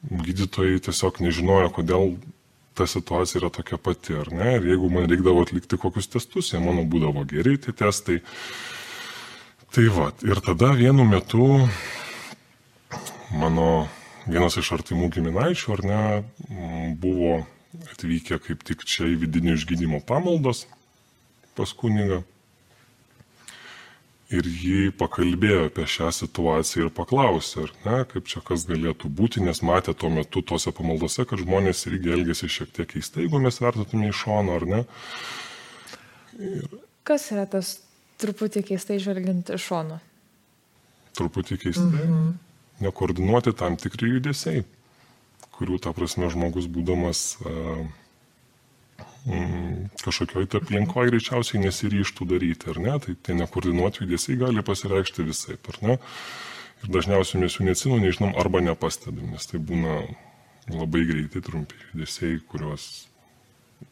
gydytojai 0.00 0.80
tiesiog 0.84 1.22
nežinojo, 1.24 1.70
kodėl 1.76 2.12
ta 2.78 2.86
situacija 2.88 3.40
yra 3.40 3.50
tokia 3.52 3.78
pati, 3.80 4.14
ar 4.16 4.30
ne. 4.32 4.54
Ir 4.58 4.68
jeigu 4.72 4.90
man 4.92 5.08
reikdavo 5.10 5.42
atlikti 5.44 5.78
kokius 5.80 6.10
testus, 6.12 6.52
jie 6.52 6.60
mano 6.62 6.84
būdavo 6.88 7.24
geri 7.28 7.56
tie 7.60 7.74
testai. 7.76 8.20
Tai 9.70 9.86
va, 9.94 10.10
ir 10.26 10.40
tada 10.44 10.72
vienu 10.78 11.04
metu 11.06 11.46
mano 13.30 13.86
vienas 14.26 14.56
iš 14.58 14.72
artimų 14.78 15.10
giminaičių, 15.14 15.74
ar 15.76 15.82
ne, 15.86 16.00
buvo 17.00 17.40
atvykę 17.78 18.38
kaip 18.42 18.64
tik 18.66 18.84
čia 18.88 19.08
į 19.12 19.16
vidinio 19.24 19.54
išgydymo 19.58 20.02
pamaldos 20.06 20.66
pas 21.58 21.72
kunigą. 21.76 22.22
Ir 24.30 24.46
jį 24.46 24.92
pakalbėjo 24.94 25.64
apie 25.66 25.84
šią 25.90 26.12
situaciją 26.14 26.86
ir 26.86 26.92
paklausė, 26.94 27.64
ar 27.66 27.72
ne, 27.82 27.96
kaip 28.12 28.28
čia 28.30 28.42
kas 28.46 28.62
galėtų 28.68 29.10
būti, 29.10 29.42
nes 29.42 29.58
matė 29.66 29.94
tuo 29.98 30.10
metu 30.14 30.42
tose 30.46 30.70
pamaldose, 30.70 31.26
kad 31.26 31.42
žmonės 31.42 31.82
irgi 31.90 32.12
elgėsi 32.14 32.50
šiek 32.58 32.70
tiek 32.76 32.92
keistai, 32.92 33.24
jeigu 33.24 33.40
mes 33.42 33.58
vertutume 33.58 34.12
iš 34.12 34.22
šono, 34.22 34.54
ar 34.60 34.68
ne. 34.70 34.84
Ir... 36.38 36.68
Kas 37.10 37.26
yra 37.34 37.48
tas 37.50 37.80
truputį 38.22 38.62
keistai 38.70 39.00
žvelgiant 39.02 39.50
iš 39.50 39.66
šono? 39.66 39.98
Truputį 41.18 41.58
keistai. 41.66 42.06
Mm 42.06 42.14
-hmm. 42.14 42.30
Nekoordinuoti 42.86 43.52
tam 43.52 43.74
tikri 43.76 44.14
judesiai 44.14 44.62
kurių, 45.60 45.78
ta 45.84 45.92
prasme, 45.96 46.32
žmogus 46.32 46.66
būdamas 46.72 47.24
uh, 47.44 47.84
mm, 49.26 49.90
kažkokioj 50.04 50.48
tai 50.50 50.60
aplinkoje 50.62 51.12
greičiausiai 51.12 51.62
nesiryštų 51.64 52.28
daryti, 52.30 52.70
ar 52.72 52.80
ne? 52.80 52.96
Tai 53.04 53.16
tie 53.16 53.36
nekoordinuoti 53.36 54.04
judesiai 54.04 54.38
gali 54.40 54.64
pasireikšti 54.64 55.26
visai, 55.28 55.58
ar 55.60 55.80
ne? 55.84 55.98
Ir 56.80 56.92
dažniausiai 56.96 57.42
mes 57.42 57.58
jų 57.58 57.68
neatsinom, 57.68 58.00
nežinom, 58.00 58.34
arba 58.40 58.62
nepastebim, 58.64 59.34
nes 59.34 59.46
tai 59.50 59.60
būna 59.60 60.00
labai 60.72 61.04
greitai 61.08 61.42
trumpi 61.44 61.76
judesiai, 61.90 62.38
kuriuos, 62.48 62.86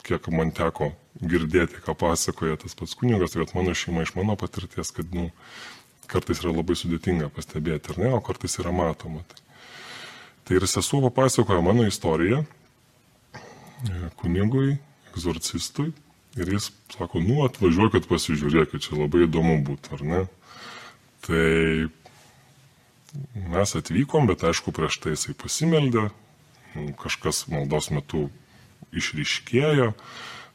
kiek 0.07 0.31
man 0.33 0.55
teko 0.57 0.95
girdėti, 1.21 1.83
ką 1.85 1.97
pasakoja 1.99 2.57
tas 2.63 2.77
pats 2.79 2.97
kunigas, 2.97 3.35
tai 3.35 3.45
kad 3.45 3.57
mano 3.59 3.75
šeima 3.77 4.07
iš 4.07 4.15
mano 4.17 4.39
patirties, 4.41 4.93
kad, 4.97 5.13
nu, 5.13 5.29
kartais 6.09 6.41
yra 6.41 6.55
labai 6.55 6.79
sudėtinga 6.79 7.29
pastebėti, 7.35 7.93
ar 7.93 8.01
ne, 8.01 8.15
o 8.17 8.23
kartais 8.25 8.57
yra 8.63 8.73
matoma. 8.73 9.25
Tai 9.29 9.48
Tai 10.49 10.57
ir 10.57 10.65
sesuo 10.65 11.03
papasakojo 11.05 11.61
mano 11.61 11.85
istoriją 11.85 12.41
e, 12.41 14.09
kunigui, 14.17 14.79
egzorcistui. 15.13 15.93
Ir 16.39 16.49
jis 16.55 16.71
sako, 16.95 17.21
nu 17.21 17.43
atvažiuokit 17.45 18.07
pasižiūrėkit, 18.09 18.81
čia 18.87 18.97
labai 18.97 19.27
įdomu 19.27 19.59
būtų, 19.67 19.97
ar 19.97 20.05
ne? 20.09 20.21
Tai 21.27 21.45
mes 23.53 23.75
atvykom, 23.77 24.29
bet 24.31 24.45
aišku, 24.49 24.73
prieš 24.73 25.01
tai 25.03 25.13
jisai 25.17 25.35
pasimeldė, 25.37 26.07
kažkas 27.01 27.45
maldos 27.53 27.91
metu 27.93 28.29
išryškėjo, 28.97 29.91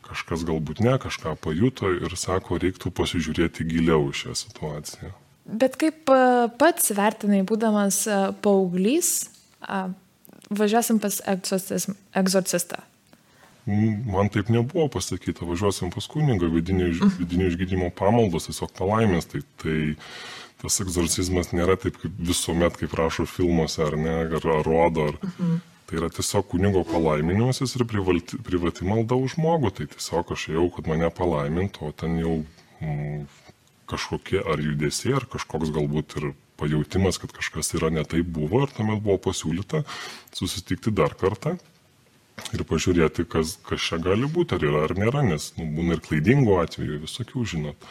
kažkas 0.08 0.46
galbūt 0.48 0.82
ne, 0.86 0.96
kažką 1.02 1.36
pajuto 1.42 1.92
ir 1.94 2.18
sako, 2.18 2.58
reiktų 2.62 2.94
pasižiūrėti 2.98 3.68
giliau 3.70 4.10
šią 4.10 4.34
situaciją. 4.42 5.14
Bet 5.44 5.76
kaip 5.78 6.10
e, 6.10 6.20
pats 6.58 6.94
vertinai, 6.96 7.44
būdamas 7.46 8.06
e, 8.08 8.20
paauglys, 8.42 9.33
važiuosim 10.54 11.00
pas 11.04 11.22
egzorcistą. 11.26 12.82
Man 13.66 14.28
taip 14.28 14.50
nebuvo 14.52 14.90
pasakyta, 14.92 15.46
važiuosim 15.48 15.92
pas 15.94 16.08
kunigą, 16.12 16.50
vidinio, 16.52 16.90
vidinio 17.16 17.48
išgydymo 17.48 17.94
pamaldos, 17.96 18.50
tiesiog 18.50 18.74
palaimės. 18.76 19.30
Tai, 19.32 19.40
tai 19.64 19.78
tas 20.64 20.82
egzorcizmas 20.84 21.54
nėra 21.56 21.78
taip 21.80 22.00
kaip 22.02 22.18
visuomet, 22.32 22.76
kaip 22.80 22.96
rašo 23.00 23.28
filmuose 23.30 23.86
ar 23.86 23.96
ne, 24.00 24.18
ar, 24.26 24.50
ar 24.58 24.68
rodo. 24.68 25.14
Ar, 25.14 25.22
mhm. 25.32 25.62
Tai 25.88 26.00
yra 26.00 26.10
tiesiog 26.12 26.48
kunigo 26.52 26.84
palaiminimas 26.88 27.60
ir 27.64 27.84
privalti, 27.88 28.40
privati 28.44 28.88
malda 28.88 29.16
už 29.20 29.38
žmogų. 29.38 29.72
Tai 29.80 29.88
tiesiog 29.96 30.36
aš 30.36 30.50
jau, 30.56 30.68
kad 30.76 30.88
mane 30.92 31.08
palaimintų, 31.14 31.88
o 31.88 31.96
ten 31.96 32.16
jau 32.20 32.36
mm, 32.84 33.26
kažkokie 33.92 34.42
ar 34.44 34.64
judesiai, 34.64 35.18
ar 35.20 35.28
kažkoks 35.30 35.72
galbūt 35.76 36.18
ir 36.20 36.32
pajautimas, 36.60 37.20
kad 37.22 37.34
kažkas 37.36 37.74
yra 37.78 37.92
ne 37.94 38.04
taip 38.08 38.30
buvo 38.34 38.64
ir 38.66 38.74
tuomet 38.76 39.02
buvo 39.04 39.20
pasiūlyta 39.30 39.84
susitikti 40.36 40.94
dar 40.96 41.16
kartą 41.20 41.58
ir 42.54 42.66
pažiūrėti, 42.68 43.28
kas, 43.30 43.58
kas 43.66 43.82
čia 43.82 44.00
gali 44.02 44.30
būti, 44.30 44.58
ar 44.58 44.66
yra 44.66 44.86
ar 44.88 44.96
nėra, 44.98 45.24
nes 45.26 45.52
nu, 45.58 45.68
būna 45.78 45.98
ir 45.98 46.06
klaidingų 46.06 46.60
atvejų, 46.64 47.02
visokių, 47.06 47.46
žinot. 47.54 47.90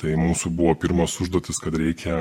Tai 0.00 0.12
mūsų 0.20 0.52
buvo 0.52 0.74
pirmas 0.76 1.14
užduotis, 1.24 1.60
kad 1.62 1.76
reikia 1.76 2.16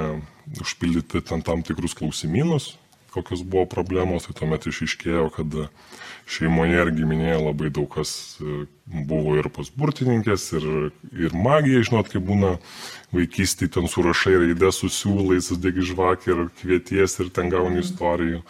užpildyti 0.64 1.24
tam, 1.28 1.44
tam 1.44 1.64
tikrus 1.66 1.96
klausimynus, 1.98 2.74
kokios 3.16 3.44
buvo 3.48 3.66
problemos, 3.72 4.28
tai 4.28 4.36
tuomet 4.38 4.68
išiškėjo, 4.70 5.26
kad 5.36 5.58
šeimoje 6.30 6.82
ir 6.82 6.92
giminėje 6.96 7.38
labai 7.42 7.70
daug 7.74 7.88
kas 7.96 8.12
e, 8.42 8.66
buvo 8.86 9.36
ir 9.40 9.50
pas 9.54 9.70
burtininkės, 9.78 10.48
ir, 10.58 10.66
ir 11.28 11.38
magija, 11.38 11.84
žinot, 11.88 12.10
kaip 12.12 12.26
būna 12.28 12.56
vaikystėje, 13.16 13.76
ten 13.78 13.90
surašai 13.92 14.36
raidę 14.44 14.72
su 14.76 14.90
siūlais, 14.92 15.52
sudėgi 15.52 15.86
žvakį 15.92 16.34
ir 16.34 16.44
kvieties 16.62 17.20
ir 17.22 17.32
ten 17.36 17.54
gauni 17.54 17.84
istorijų. 17.86 18.44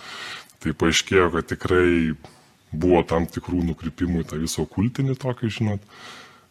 Tai 0.63 0.73
paaiškėjo, 0.81 1.29
kad 1.35 1.51
tikrai 1.51 2.15
buvo 2.75 3.03
tam 3.07 3.29
tikrų 3.29 3.61
nukrypimų 3.69 4.23
į 4.23 4.29
tą 4.31 4.41
visą 4.41 4.65
kultinį 4.67 5.19
tokį, 5.21 5.51
žinot, 5.59 5.95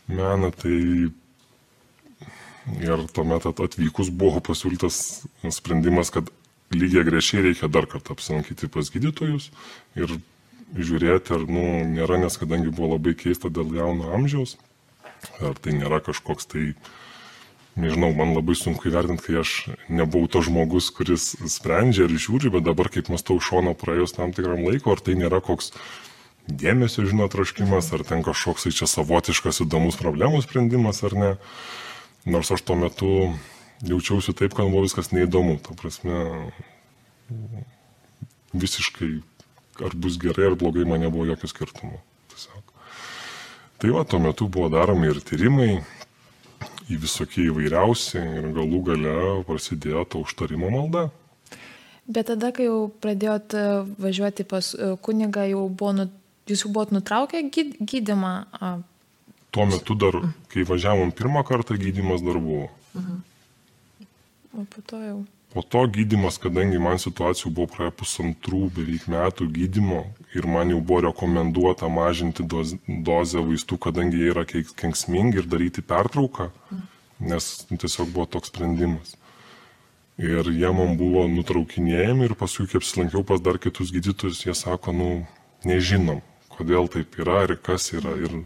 meną. 0.08 0.52
Tai 0.54 0.78
Ir 2.64 3.02
tuomet 3.12 3.44
atvykus 3.44 4.08
buvo 4.08 4.40
pasiūlytas 4.40 4.96
sprendimas, 5.52 6.08
kad 6.14 6.30
lygiai 6.76 7.06
grešiai 7.06 7.48
reikia 7.48 7.70
dar 7.72 7.88
kartą 7.90 8.14
apsilankyti 8.16 8.70
pas 8.72 8.90
gydytojus 8.92 9.50
ir 9.98 10.18
žiūrėti, 10.74 11.34
ar 11.36 11.46
nu, 11.46 11.64
nėra, 11.86 12.18
nes 12.18 12.36
kadangi 12.40 12.72
buvo 12.74 12.94
labai 12.96 13.14
keista 13.18 13.50
dėl 13.52 13.74
jauno 13.76 14.10
amžiaus, 14.16 14.56
ar 15.44 15.58
tai 15.60 15.76
nėra 15.76 16.00
kažkoks 16.04 16.48
tai, 16.50 16.72
nežinau, 17.78 18.10
man 18.16 18.34
labai 18.34 18.56
sunku 18.58 18.88
įvertinti, 18.90 19.26
kai 19.28 19.38
aš 19.42 19.52
nebuvau 19.88 20.30
to 20.30 20.42
žmogus, 20.46 20.90
kuris 20.94 21.34
sprendžia 21.50 22.08
ir 22.08 22.16
žiūri, 22.18 22.52
bet 22.54 22.66
dabar 22.66 22.90
kaip 22.92 23.10
mastau 23.12 23.38
šono 23.42 23.74
praėjus 23.78 24.16
tam 24.18 24.34
tikram 24.34 24.66
laiko, 24.66 24.94
ar 24.94 25.04
tai 25.04 25.16
nėra 25.18 25.42
koks 25.44 25.72
dėmesio, 26.48 27.06
žinot, 27.08 27.32
troškimas, 27.32 27.92
ar 27.96 28.04
ten 28.06 28.24
kažkoks 28.26 28.68
čia 28.74 28.88
savotiškas 28.90 29.62
įdomus 29.64 29.98
problemų 30.00 30.42
sprendimas, 30.44 31.02
ar 31.06 31.16
ne. 31.16 31.32
Nors 32.24 32.50
aš 32.54 32.62
tuo 32.64 32.76
metu 32.80 33.08
jaučiausi 33.88 34.34
taip, 34.36 34.54
kad 34.56 34.68
buvo 34.70 34.84
viskas 34.84 35.10
neįdomu. 35.14 35.58
Ta 35.64 35.76
prasme, 35.78 36.50
visiškai 38.54 39.10
ar 39.84 39.96
bus 39.98 40.18
gerai 40.22 40.50
ar 40.50 40.58
blogai 40.58 40.86
man 40.88 41.02
nebuvo 41.04 41.26
jokio 41.28 41.50
skirtumo. 41.50 41.98
Tiesiog. 42.32 42.72
Tai 43.82 43.92
va, 43.96 44.04
tuo 44.08 44.22
metu 44.22 44.48
buvo 44.48 44.70
daromi 44.72 45.10
ir 45.10 45.20
tyrimai, 45.24 45.82
į 46.92 46.98
visokie 47.00 47.48
įvairiausi 47.48 48.20
ir 48.20 48.48
galų 48.54 48.80
gale 48.88 49.18
prasidėjo 49.48 50.04
ta 50.08 50.20
užtarimo 50.20 50.70
malda. 50.72 51.08
Bet 52.04 52.28
tada, 52.28 52.50
kai 52.52 52.66
jau 52.68 52.90
pradėjot 53.00 53.54
e, 53.56 53.68
važiuoti 54.04 54.44
pas 54.44 54.74
e, 54.76 54.90
kunigą, 55.00 55.46
jau 55.48 55.62
buvo, 55.72 55.94
nu, 55.96 56.08
jūs 56.50 56.66
jau 56.66 56.72
buvot 56.74 56.92
nutraukę 56.92 57.40
gydimą 57.48 58.34
tuo 59.54 59.66
metu 59.70 59.94
dar, 59.94 60.18
kai 60.50 60.66
važiavom 60.66 61.12
pirmą 61.14 61.44
kartą, 61.46 61.78
gydimas 61.78 62.24
dar 62.26 62.40
buvo. 62.42 62.66
Mhm. 62.98 63.22
O 64.54 64.64
po 64.70 64.82
to 64.86 65.00
jau. 65.02 65.24
Po 65.54 65.62
to 65.62 65.84
gydimas, 65.86 66.38
kadangi 66.42 66.80
man 66.82 66.98
situacijų 66.98 67.50
buvo 67.54 67.68
praėję 67.70 67.92
pusantrų 68.00 68.60
beveik 68.74 69.04
metų 69.10 69.46
gydimo 69.54 70.00
ir 70.34 70.48
man 70.50 70.72
jau 70.72 70.80
buvo 70.82 71.04
rekomenduota 71.08 71.90
mažinti 71.90 72.42
doz, 72.42 72.72
dozę 72.86 73.42
vaistų, 73.46 73.78
kadangi 73.86 74.18
jie 74.18 74.32
yra 74.32 74.42
kenksmingi 74.50 75.38
ir 75.42 75.46
daryti 75.50 75.82
pertrauką, 75.86 76.48
nes 77.22 77.50
tiesiog 77.70 78.10
buvo 78.10 78.26
toks 78.34 78.50
sprendimas. 78.50 79.14
Ir 80.18 80.50
jie 80.54 80.70
man 80.74 80.94
buvo 80.98 81.24
nutraukinėjami 81.30 82.28
ir 82.28 82.34
paskui, 82.38 82.66
kai 82.70 82.78
apsilankiau 82.78 83.22
pas 83.26 83.42
dar 83.42 83.58
kitus 83.62 83.90
gydytojus, 83.94 84.44
jie 84.46 84.54
sako, 84.54 84.94
nu, 84.94 85.08
nežinom, 85.66 86.20
kodėl 86.54 86.90
taip 86.90 87.14
yra 87.18 87.44
ir 87.46 87.56
kas 87.62 87.92
yra. 87.94 88.14
Ir 88.22 88.36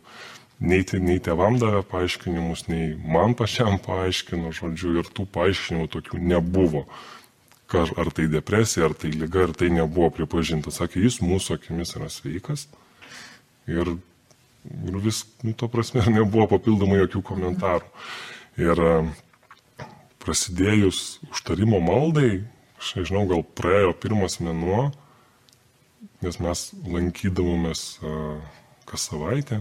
nei, 0.58 0.82
nei 0.98 1.20
tėvam 1.22 1.58
davė 1.60 1.84
paaiškinimus, 1.86 2.66
nei 2.70 2.90
man 2.98 3.36
pačiam 3.38 3.78
paaiškino, 3.82 4.50
žodžiu, 4.54 4.96
ir 5.00 5.10
tų 5.14 5.28
paaiškinimų 5.34 5.88
tokių 5.94 6.20
nebuvo. 6.22 6.84
Ar 7.68 8.10
tai 8.16 8.26
depresija, 8.32 8.88
ar 8.88 8.94
tai 8.96 9.12
lyga, 9.12 9.44
ar 9.44 9.52
tai 9.52 9.68
nebuvo 9.70 10.08
pripažinta. 10.16 10.72
Sakė, 10.72 11.02
jis 11.04 11.20
mūsų 11.20 11.58
akimis 11.58 11.92
yra 11.98 12.08
sveikas. 12.10 12.64
Ir, 13.68 13.92
ir 14.64 15.00
vis, 15.04 15.26
nu, 15.44 15.52
to 15.52 15.68
prasme, 15.70 16.02
nebuvo 16.18 16.48
papildomai 16.50 17.02
jokių 17.04 17.22
komentarų. 17.28 17.90
Ir 18.58 18.82
prasidėjus 20.24 21.20
užtarimo 21.28 21.78
maldai, 21.84 22.42
aš 22.80 22.96
nežinau, 22.98 23.26
gal 23.30 23.44
praėjo 23.60 23.92
pirmas 24.00 24.40
mėnuo, 24.42 24.88
nes 26.24 26.40
mes 26.42 26.64
lankydavomės 26.88 27.84
kas 28.88 29.10
savaitę 29.12 29.60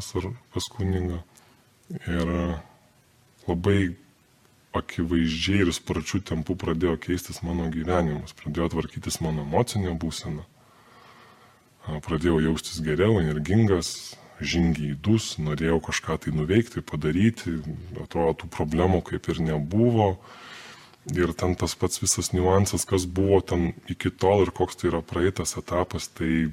pas, 0.00 0.30
pas 0.54 0.68
kunigą. 0.72 1.20
Ir 2.06 2.32
labai 3.48 3.96
akivaizdžiai 4.76 5.64
ir 5.64 5.72
sparčių 5.74 6.22
tempų 6.30 6.54
pradėjo 6.58 6.96
keistis 7.02 7.42
mano 7.42 7.66
gyvenimas, 7.74 8.34
pradėjo 8.38 8.70
tvarkytis 8.76 9.18
mano 9.24 9.42
emocinė 9.46 9.96
būsena. 9.98 10.46
Pradėjau 12.06 12.38
jaustis 12.44 12.78
geriau, 12.84 13.18
energingas, 13.18 14.14
žingeidus, 14.40 15.34
norėjau 15.42 15.80
kažką 15.90 16.20
tai 16.24 16.34
nuveikti, 16.36 16.84
padaryti, 16.86 17.58
atrodo, 18.00 18.36
tų 18.42 18.50
problemų 18.54 19.02
kaip 19.10 19.28
ir 19.32 19.42
nebuvo. 19.50 20.14
Ir 21.16 21.32
ten 21.34 21.56
tas 21.56 21.72
pats 21.80 21.98
visas 22.02 22.30
niuansas, 22.36 22.84
kas 22.86 23.06
buvo 23.08 23.40
ten 23.40 23.72
iki 23.90 24.12
tol 24.12 24.44
ir 24.44 24.52
koks 24.54 24.76
tai 24.78 24.90
yra 24.92 25.00
praeitas 25.02 25.56
etapas, 25.58 26.10
tai 26.12 26.52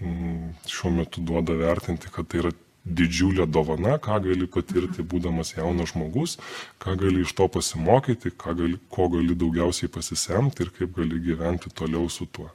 šiuo 0.00 0.92
metu 0.92 1.22
duoda 1.24 1.56
vertinti, 1.56 2.10
kad 2.12 2.28
tai 2.28 2.42
yra 2.42 2.52
didžiulė 2.86 3.46
dovana, 3.50 3.96
ką 3.98 4.20
gali 4.22 4.46
patirti 4.46 5.02
būdamas 5.02 5.56
jaunas 5.56 5.90
žmogus, 5.90 6.36
ką 6.82 6.94
gali 7.00 7.24
iš 7.24 7.32
to 7.34 7.48
pasimokyti, 7.50 8.30
gali, 8.38 8.78
ko 8.92 9.08
gali 9.10 9.34
daugiausiai 9.34 9.90
pasisemti 9.90 10.62
ir 10.62 10.70
kaip 10.76 10.94
gali 10.94 11.18
gyventi 11.22 11.72
toliau 11.74 12.06
su 12.10 12.28
tuo. 12.30 12.48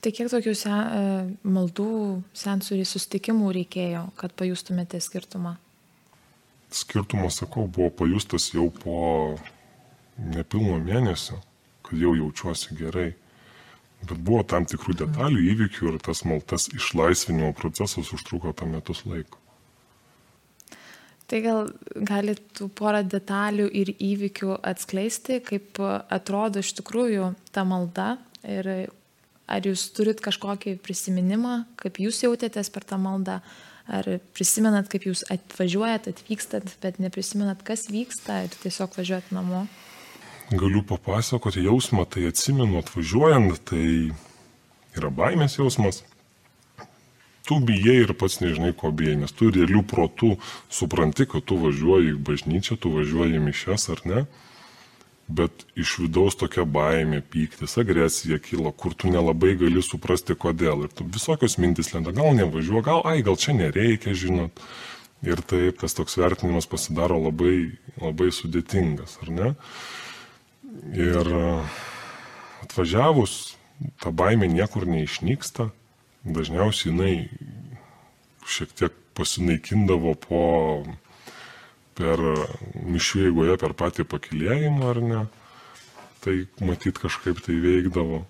Tai 0.00 0.12
kiek 0.14 0.30
tokių 0.30 0.54
sen, 0.54 0.72
e, 0.72 1.50
maldų, 1.50 2.22
sensorių 2.36 2.84
sustikimų 2.86 3.52
reikėjo, 3.56 4.06
kad 4.16 4.32
pajustumėte 4.38 5.00
skirtumą? 5.02 5.56
Skirtumas, 6.70 7.40
sakau, 7.42 7.66
buvo 7.66 7.90
pajustas 7.90 8.48
jau 8.54 8.68
po 8.70 9.36
nepilno 10.16 10.78
mėnesio, 10.84 11.40
kad 11.82 11.98
jau 12.00 12.14
jaučiuosi 12.16 12.76
gerai. 12.78 13.10
Bet 14.04 14.20
buvo 14.20 14.42
tam 14.46 14.66
tikrų 14.68 14.98
detalių, 15.00 15.40
įvykių 15.54 15.90
ir 15.92 15.98
tas 16.04 16.22
maltas 16.28 16.68
išlaisvinimo 16.74 17.54
procesas 17.56 18.12
užtruko 18.14 18.52
tam 18.56 18.76
metus 18.76 19.02
laiko. 19.08 19.40
Tai 21.26 21.40
gal 21.42 21.70
galėtų 22.06 22.68
porą 22.78 23.00
detalių 23.02 23.66
ir 23.74 23.90
įvykių 23.96 24.60
atskleisti, 24.62 25.40
kaip 25.42 25.80
atrodo 25.82 26.62
iš 26.62 26.76
tikrųjų 26.78 27.32
ta 27.50 27.64
malda 27.66 28.12
ir 28.46 28.68
ar 29.46 29.66
jūs 29.66 29.88
turit 29.96 30.22
kažkokį 30.22 30.76
prisiminimą, 30.82 31.64
kaip 31.80 31.98
jūs 32.02 32.22
jautėtės 32.22 32.70
per 32.74 32.86
tą 32.86 32.98
maldą, 33.02 33.40
ar 33.86 34.06
prisimenat, 34.34 34.86
kaip 34.90 35.06
jūs 35.06 35.24
atvažiuojat, 35.30 36.08
atvykstat, 36.10 36.70
bet 36.82 37.02
neprisimenat, 37.02 37.62
kas 37.66 37.86
vyksta 37.90 38.44
ir 38.46 38.54
tiesiog 38.62 38.94
važiuojat 38.98 39.34
namo 39.34 39.64
galiu 40.50 40.82
papasakoti 40.82 41.64
jausmą, 41.64 42.06
tai 42.06 42.28
atsimenu 42.30 42.78
atvažiuojant, 42.78 43.58
tai 43.66 43.86
yra 44.96 45.10
baimės 45.10 45.58
jausmas. 45.58 46.04
Tu 47.46 47.58
bijai 47.62 48.00
ir 48.02 48.12
pats 48.18 48.40
nežinai, 48.42 48.72
ko 48.74 48.90
bijai, 48.90 49.14
nes 49.20 49.34
tu 49.34 49.50
realių 49.54 49.84
protų 49.86 50.34
supranti, 50.72 51.28
kad 51.30 51.46
tu 51.46 51.58
važiuoji 51.62 52.14
į 52.14 52.22
bažnyčią, 52.26 52.78
tu 52.82 52.90
važiuoji 52.94 53.38
į 53.38 53.42
mišes 53.44 53.86
ar 53.94 54.02
ne, 54.06 54.22
bet 55.26 55.66
iš 55.78 55.96
vidaus 56.02 56.38
tokia 56.38 56.64
baimė, 56.66 57.20
pyktis, 57.22 57.76
agresija 57.82 58.38
kyla, 58.42 58.72
kur 58.74 58.94
tu 58.98 59.10
nelabai 59.10 59.54
gali 59.58 59.82
suprasti, 59.82 60.34
kodėl. 60.34 60.86
Ir 60.86 60.94
tu 60.94 61.06
visokios 61.06 61.58
mintis 61.62 61.92
lenda, 61.94 62.14
gal 62.14 62.34
nevažiuoju, 62.38 62.86
gal, 62.86 63.02
ai, 63.06 63.22
gal 63.26 63.38
čia 63.38 63.54
nereikia, 63.54 64.14
žinot. 64.14 64.62
Ir 65.26 65.40
taip 65.48 65.78
tas 65.80 65.94
toks 65.96 66.18
vertinimas 66.18 66.66
pasidaro 66.70 67.18
labai, 67.28 67.78
labai 68.02 68.30
sudėtingas, 68.34 69.16
ar 69.22 69.32
ne? 69.32 69.52
Ir 70.96 71.32
e, 71.40 71.48
atvažiavus, 72.66 73.56
ta 74.02 74.12
baimė 74.12 74.48
niekur 74.52 74.86
neišnyksta. 74.88 75.70
Dažniausiai 76.26 76.92
jinai 76.92 77.16
šiek 78.46 78.72
tiek 78.78 78.94
pasinaikindavo 79.16 80.14
po 80.26 80.44
per 81.96 82.20
mišių 82.76 83.26
eigoje, 83.30 83.58
per 83.60 83.74
patį 83.78 84.06
pakilėjimą 84.10 84.88
ar 84.92 85.02
ne. 85.02 85.20
Tai 86.24 86.34
matyt 86.66 86.98
kažkaip 87.00 87.40
tai 87.44 87.56
veikdavo. 87.62 88.24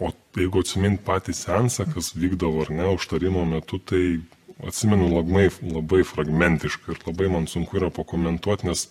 O 0.00 0.12
jeigu 0.38 0.62
atsimint 0.62 1.02
patį 1.04 1.34
sensą, 1.36 1.88
kas 1.92 2.12
vykdavo 2.16 2.62
ar 2.64 2.72
ne, 2.72 2.86
užtarimo 2.94 3.44
metu, 3.48 3.80
tai 3.80 4.22
atsimenu 4.62 5.08
labai, 5.10 5.48
labai 5.64 6.02
fragmentiškai 6.06 6.94
ir 6.94 7.02
labai 7.08 7.28
man 7.32 7.48
sunku 7.50 7.80
yra 7.80 7.90
pakomentuoti, 7.94 8.68
nes 8.70 8.86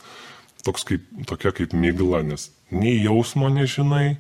toks 0.66 0.86
kaip, 0.88 1.06
tokia 1.30 1.54
kaip 1.56 1.76
mygla, 1.78 2.22
nes 2.26 2.50
nei 2.72 2.98
jausmo 3.04 3.50
nežinai, 3.52 4.18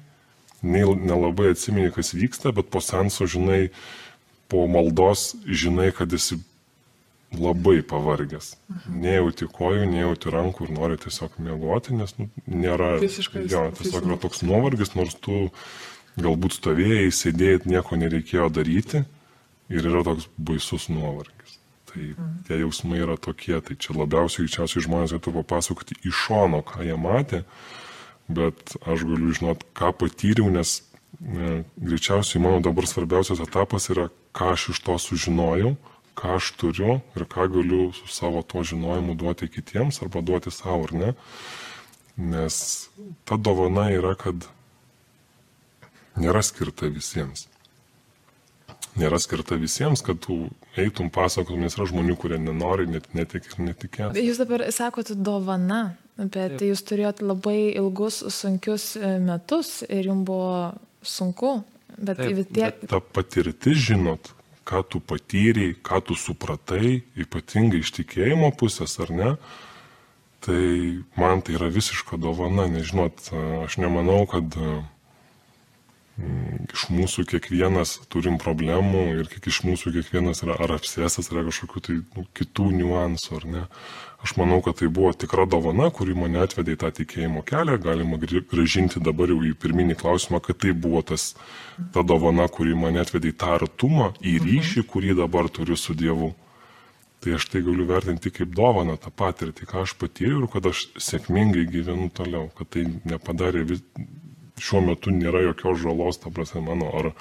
nei 0.62 0.86
nelabai 0.86 1.52
atsimeni, 1.56 1.92
kas 1.94 2.14
vyksta, 2.18 2.54
bet 2.56 2.72
po 2.74 2.82
senso 2.84 3.28
žinai, 3.30 3.70
po 4.52 4.66
maldos 4.70 5.32
žinai, 5.48 5.92
kad 5.96 6.14
esi 6.14 6.40
labai 7.32 7.80
pavargęs. 7.88 8.56
Mhm. 8.68 8.98
Nejauti 9.06 9.48
kojų, 9.48 9.86
nejauti 9.94 10.34
rankų 10.34 10.68
ir 10.68 10.74
nori 10.76 11.00
tiesiog 11.00 11.38
miegoti, 11.40 11.96
nes 11.96 12.14
nu, 12.20 12.28
nėra... 12.48 12.98
Visiškai. 13.02 13.46
Jo, 13.52 13.70
tiesiog 13.78 14.10
yra 14.10 14.20
toks 14.20 14.44
nuovargis, 14.44 14.94
nors 14.98 15.16
tu 15.16 15.48
galbūt 16.20 16.58
stovėjai, 16.60 17.08
sėdėjai, 17.16 17.62
nieko 17.72 18.00
nereikėjo 18.00 18.50
daryti 18.52 19.06
ir 19.72 19.88
yra 19.88 20.04
toks 20.04 20.28
baisus 20.36 20.90
nuovargis. 20.92 21.41
Tai 21.92 22.04
mhm. 22.04 22.36
tie 22.48 22.62
jausmai 22.62 23.02
yra 23.04 23.18
tokie, 23.20 23.58
tai 23.60 23.76
čia 23.76 23.96
labiausiai 23.98 24.46
greičiausiai 24.46 24.86
žmonės 24.86 25.12
galėtų 25.16 25.36
papasakoti 25.42 25.98
iš 26.08 26.26
šono, 26.28 26.62
ką 26.64 26.86
jie 26.88 26.96
matė, 26.96 27.44
bet 28.32 28.78
aš 28.88 29.04
galiu 29.10 29.34
žinot, 29.36 29.66
ką 29.76 29.92
patyriau, 30.00 30.48
nes 30.54 30.80
ne, 31.20 31.64
greičiausiai 31.76 32.42
mano 32.44 32.62
dabar 32.64 32.88
svarbiausias 32.88 33.44
etapas 33.44 33.90
yra, 33.92 34.08
ką 34.32 34.54
aš 34.56 34.70
iš 34.76 34.82
to 34.88 34.96
sužinojau, 35.04 35.76
ką 36.16 36.38
aš 36.38 36.54
turiu 36.60 37.00
ir 37.18 37.28
ką 37.28 37.50
galiu 37.52 37.92
su 37.98 38.08
savo 38.08 38.44
to 38.44 38.64
žinojimu 38.64 39.16
duoti 39.20 39.52
kitiems 39.52 40.02
arba 40.06 40.22
duoti 40.22 40.52
savo 40.52 40.88
ar 40.88 40.94
ne. 40.94 41.14
Nes 42.16 42.90
ta 43.26 43.38
dovana 43.38 43.90
yra, 43.92 44.16
kad 44.16 44.48
nėra 46.16 46.44
skirta 46.44 46.92
visiems. 46.92 47.51
Nėra 49.00 49.22
skirta 49.24 49.56
visiems, 49.56 50.02
kad 50.04 50.20
tu 50.20 50.50
eitum 50.80 51.08
pasakotum, 51.14 51.62
nes 51.64 51.78
yra 51.78 51.88
žmonių, 51.88 52.18
kurie 52.20 52.40
nenori, 52.42 52.90
net 52.92 53.08
netik 53.16 53.48
ir 53.48 53.64
netikės. 53.70 54.20
Jūs 54.20 54.42
dabar 54.42 54.66
sakote 54.76 55.16
dovana, 55.16 55.96
bet 56.18 56.58
Taip. 56.58 56.66
jūs 56.68 56.84
turėjot 56.90 57.24
labai 57.24 57.72
ilgus, 57.80 58.20
sunkius 58.36 58.92
e, 59.00 59.16
metus 59.24 59.80
ir 59.88 60.12
jums 60.12 60.28
buvo 60.28 60.52
sunku, 61.08 61.56
bet 61.96 62.20
Taip, 62.20 62.36
vis 62.42 62.52
tiek. 62.52 62.84
Ta 62.92 63.00
patirtis, 63.00 63.80
žinot, 63.88 64.34
ką 64.68 64.84
tu 64.92 65.00
patyrei, 65.00 65.72
ką 65.80 66.04
tu 66.12 66.20
supratai, 66.20 67.00
ypatingai 67.16 67.80
iš 67.86 67.96
tikėjimo 68.02 68.52
pusės, 68.60 69.00
ar 69.00 69.16
ne, 69.16 69.36
tai 70.44 70.64
man 71.16 71.46
tai 71.46 71.56
yra 71.56 71.72
visiška 71.72 72.20
dovana, 72.20 72.68
nežinot, 72.68 73.24
aš 73.64 73.80
nemanau, 73.80 74.26
kad 74.28 74.52
Mm, 74.52 74.88
iš 76.20 76.86
mūsų 76.92 77.26
kiekvienas 77.30 77.96
turim 78.12 78.38
problemų 78.42 79.04
ir 79.22 79.30
kiek 79.32 79.48
iš 79.48 79.62
mūsų 79.66 79.94
kiekvienas 79.96 80.44
yra 80.46 80.58
ar 80.62 80.76
apsėstas, 80.78 81.32
ar 81.32 81.48
kažkokių 81.48 81.84
tai 81.88 81.96
nu, 82.04 82.26
kitų 82.38 82.68
niuansų, 82.78 83.38
ar 83.40 83.48
ne. 83.56 83.64
Aš 84.22 84.36
manau, 84.38 84.60
kad 84.62 84.78
tai 84.78 84.90
buvo 84.94 85.14
tikra 85.18 85.48
dovana, 85.50 85.88
kuri 85.90 86.14
mane 86.14 86.44
atvedė 86.44 86.76
į 86.76 86.82
tą 86.84 86.92
tikėjimo 87.00 87.42
kelią. 87.48 87.80
Galima 87.82 88.20
gražinti 88.22 89.02
dabar 89.02 89.34
jau 89.34 89.40
į 89.42 89.56
pirminį 89.58 89.98
klausimą, 89.98 90.44
kad 90.46 90.60
tai 90.62 90.76
buvo 90.78 91.02
tas, 91.02 91.32
ta 91.96 92.04
dovana, 92.06 92.46
kuri 92.52 92.78
mane 92.78 93.02
atvedė 93.02 93.32
į 93.32 93.38
tą 93.42 93.56
artumą, 93.58 94.12
į 94.22 94.38
mhm. 94.38 94.48
ryšį, 94.52 94.86
kurį 94.92 95.18
dabar 95.24 95.50
turiu 95.50 95.80
su 95.80 95.98
Dievu. 95.98 96.36
Tai 97.22 97.36
aš 97.38 97.46
tai 97.54 97.62
galiu 97.62 97.86
vertinti 97.86 98.32
kaip 98.34 98.54
dovaną 98.58 98.96
tą 98.98 99.12
patirtį, 99.14 99.68
ką 99.70 99.84
aš 99.86 99.94
patyriau 100.02 100.42
ir 100.42 100.48
kad 100.54 100.70
aš 100.70 100.88
sėkmingai 100.98 101.68
gyvenu 101.70 102.08
toliau, 102.18 102.48
kad 102.58 102.72
tai 102.74 102.88
nepadarė 103.06 103.62
vis, 103.70 103.84
šiuo 104.62 104.82
metu 104.86 105.14
nėra 105.14 105.44
jokios 105.48 105.82
žalos, 105.82 106.22
ta 106.22 106.32
prasme, 106.34 106.62
mano 106.66 106.90
ar, 107.00 107.12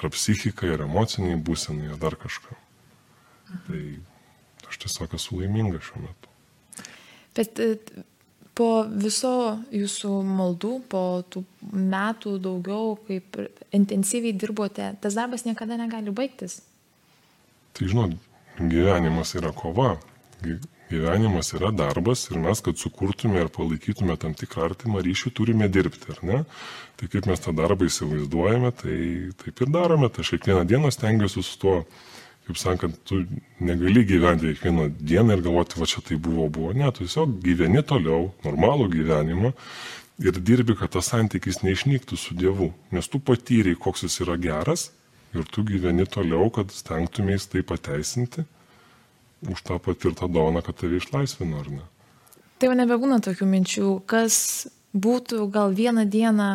ar 0.00 0.12
psichikai, 0.14 0.74
ar 0.74 0.86
emociniai 0.86 1.38
būsenai, 1.38 1.92
ar 1.94 2.00
dar 2.02 2.18
kažką. 2.20 2.56
Tai 3.66 3.82
aš 4.70 4.80
tiesiog 4.84 5.18
esu 5.18 5.40
laiminga 5.40 5.82
šiuo 5.84 6.04
metu. 6.04 6.32
Bet 7.36 7.60
e, 7.62 7.74
po 8.58 8.70
viso 8.90 9.34
jūsų 9.74 10.12
maldų, 10.26 10.72
po 10.90 11.04
tų 11.30 11.44
metų 11.62 12.36
daugiau, 12.42 12.96
kaip 13.06 13.38
intensyviai 13.76 14.34
dirbote, 14.36 14.92
tas 15.02 15.16
darbas 15.18 15.46
niekada 15.46 15.78
negali 15.80 16.14
baigtis. 16.14 16.60
Tai 17.76 17.86
žinot, 17.90 18.16
gyvenimas 18.58 19.36
yra 19.38 19.54
kova 19.56 19.94
gyvenimas 20.90 21.52
yra 21.56 21.70
darbas 21.74 22.26
ir 22.30 22.38
mes, 22.42 22.60
kad 22.64 22.78
sukurtume 22.78 23.40
ir 23.44 23.50
palaikytume 23.54 24.16
tam 24.20 24.34
tikrą 24.36 24.66
artimą 24.68 25.02
ryšį, 25.06 25.32
turime 25.38 25.68
dirbti, 25.72 26.10
ar 26.14 26.20
ne? 26.26 26.40
Tai 27.00 27.08
kaip 27.12 27.28
mes 27.30 27.40
tą 27.40 27.54
darbą 27.56 27.88
įsivaizduojame, 27.88 28.72
tai 28.82 28.96
taip 29.40 29.62
ir 29.64 29.72
darome. 29.72 30.10
Tai 30.10 30.24
aš 30.24 30.34
kiekvieną 30.34 30.66
dieną 30.68 30.92
stengiuosi 30.94 31.44
su 31.46 31.56
tuo, 31.62 31.76
kaip 32.48 32.60
sakant, 32.60 33.00
tu 33.08 33.22
negali 33.62 34.04
gyventi 34.08 34.52
kiekvieną 34.52 34.90
dieną 34.98 35.38
ir 35.38 35.46
galvoti, 35.46 35.80
va 35.80 35.88
čia 35.88 36.04
tai 36.04 36.20
buvo, 36.20 36.50
buvo. 36.52 36.74
Ne, 36.76 36.90
tu 36.92 37.06
tiesiog 37.06 37.38
gyveni 37.46 37.82
toliau, 37.86 38.30
normalų 38.44 38.90
gyvenimą 38.98 39.54
ir 40.20 40.40
dirbi, 40.44 40.76
kad 40.76 40.92
tas 40.96 41.08
santykis 41.14 41.62
neišnyktų 41.64 42.18
su 42.20 42.36
Dievu. 42.36 42.72
Nes 42.92 43.08
tu 43.08 43.20
patyrei, 43.22 43.78
koks 43.78 44.04
jis 44.06 44.20
yra 44.26 44.36
geras 44.40 44.90
ir 45.34 45.46
tu 45.48 45.64
gyveni 45.64 46.04
toliau, 46.10 46.50
kad 46.52 46.72
stengtumės 46.74 47.48
tai 47.48 47.62
pateisinti 47.66 48.44
už 49.48 49.62
tą 49.62 49.78
patirtą 49.78 50.28
dovaną, 50.28 50.62
kad 50.62 50.76
tave 50.76 51.00
išlaisvino, 51.00 51.62
ar 51.62 51.70
ne? 51.72 51.86
Tai 52.60 52.68
jau 52.68 52.76
nebebūna 52.76 53.20
tokių 53.24 53.46
minčių, 53.48 53.90
kas 54.10 54.68
būtų 54.92 55.46
gal 55.52 55.72
vieną 55.72 56.04
dieną 56.10 56.50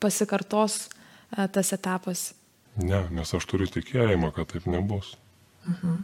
pasikartos 0.00 0.86
e, 0.86 1.48
tas 1.48 1.72
etapas. 1.74 2.30
Ne, 2.78 3.02
nes 3.10 3.34
aš 3.34 3.46
turiu 3.50 3.66
tikėjimą, 3.66 4.30
kad 4.36 4.52
taip 4.52 4.68
nebus. 4.70 5.16
Mhm. 5.66 6.00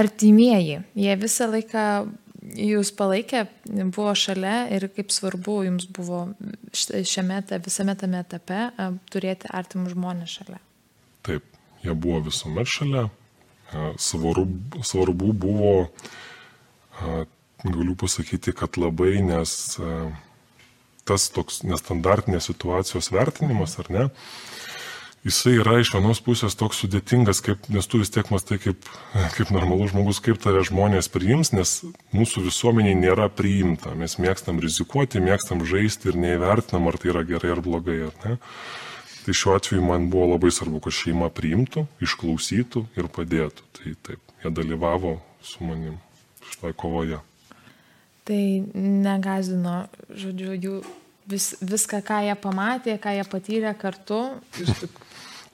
Artimieji, 0.00 0.80
jie 0.96 1.14
visą 1.20 1.50
laiką 1.50 1.84
jūs 2.40 2.92
palaikė, 2.96 3.44
buvo 3.92 4.14
šalia 4.16 4.62
ir 4.72 4.86
kaip 4.94 5.10
svarbu 5.12 5.58
jums 5.66 5.86
buvo 5.90 6.22
šiame, 6.72 7.42
visame 7.66 7.96
tame 7.98 8.22
etape 8.22 8.60
e, 8.70 8.90
turėti 9.12 9.50
artimus 9.52 9.96
žmonės 9.96 10.38
šalia. 10.38 10.60
Taip, 11.26 11.44
jie 11.84 11.94
buvo 11.98 12.22
visuomet 12.30 12.70
šalia, 12.70 13.08
svarbu, 14.00 14.82
svarbu 14.86 15.32
buvo, 15.32 15.74
galiu 17.64 17.96
pasakyti, 17.98 18.54
kad 18.56 18.78
labai, 18.80 19.18
nes 19.24 19.52
tas 21.08 21.28
toks 21.34 21.62
nestandartinės 21.66 22.50
situacijos 22.50 23.10
vertinimas, 23.14 23.76
ar 23.82 23.90
ne, 23.92 24.04
jisai 25.26 25.56
yra 25.60 25.78
iš 25.80 25.92
vienos 25.94 26.20
pusės 26.24 26.56
toks 26.58 26.82
sudėtingas, 26.84 27.42
kaip, 27.44 27.66
nes 27.72 27.88
tu 27.90 28.00
vis 28.00 28.12
tiek 28.12 28.28
mastai 28.32 28.60
kaip, 28.62 28.86
kaip 29.36 29.52
normalus 29.54 29.92
žmogus, 29.94 30.20
kaip 30.24 30.40
tave 30.42 30.62
žmonės 30.66 31.10
priims, 31.12 31.52
nes 31.56 31.80
mūsų 32.16 32.46
visuomeniai 32.46 32.98
nėra 32.98 33.28
priimta. 33.32 33.94
Mes 33.98 34.16
mėgstam 34.22 34.60
rizikuoti, 34.62 35.22
mėgstam 35.24 35.64
žaisti 35.68 36.12
ir 36.12 36.20
neįvertinam, 36.20 36.88
ar 36.88 37.00
tai 37.00 37.12
yra 37.14 37.26
gerai 37.28 37.56
ar 37.56 37.64
blogai, 37.64 37.98
ar 38.08 38.22
ne. 38.24 38.38
Tai 39.24 39.34
šiuo 39.36 39.56
atveju 39.58 39.82
man 39.84 40.08
buvo 40.10 40.30
labai 40.32 40.52
svarbu, 40.54 40.80
kad 40.84 40.96
šeima 40.96 41.28
priimtų, 41.34 41.84
išklausytų 42.04 42.86
ir 42.96 43.08
padėtų. 43.12 43.66
Tai 43.76 43.92
taip, 44.06 44.32
jie 44.42 44.52
dalyvavo 44.56 45.18
su 45.44 45.64
manim 45.64 45.98
šitoje 46.48 46.76
kovoje. 46.80 47.20
Tai 48.24 48.40
negazino, 48.74 49.84
žodžiu, 50.16 50.54
jų 50.56 50.80
vis, 51.28 51.52
viską, 51.60 52.00
ką 52.06 52.22
jie 52.28 52.36
pamatė, 52.40 52.96
ką 53.02 53.14
jie 53.18 53.28
patyrė 53.28 53.74
kartu. 53.78 54.22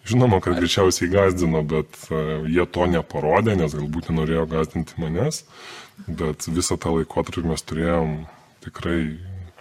Žinoma, 0.06 0.38
kad 0.42 0.54
greičiausiai 0.60 1.10
gazdino, 1.10 1.64
bet 1.66 1.98
uh, 2.12 2.46
jie 2.46 2.62
to 2.70 2.86
neparodė, 2.90 3.56
nes 3.58 3.74
galbūt 3.74 4.12
nenorėjo 4.12 4.44
gazdinti 4.52 5.00
manęs, 5.02 5.42
bet 6.06 6.46
visą 6.46 6.78
tą 6.78 6.94
laikotarpį 6.94 7.48
mes 7.50 7.66
turėjom 7.66 8.12
tikrai 8.62 9.00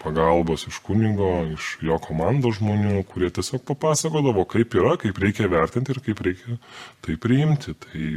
pagalbos 0.06 0.68
iš 0.70 0.78
kunigo, 0.86 1.32
iš 1.56 1.76
jo 1.86 1.98
komandos 2.04 2.60
žmonių, 2.60 3.02
kurie 3.10 3.32
tiesiog 3.34 3.66
papasakodavo, 3.66 4.46
kaip 4.50 4.78
yra, 4.78 4.96
kaip 5.02 5.20
reikia 5.22 5.50
vertinti 5.52 5.96
ir 5.96 6.02
kaip 6.06 6.22
reikia 6.26 6.58
tai 7.06 7.18
priimti. 7.22 7.74
Tai 7.86 8.10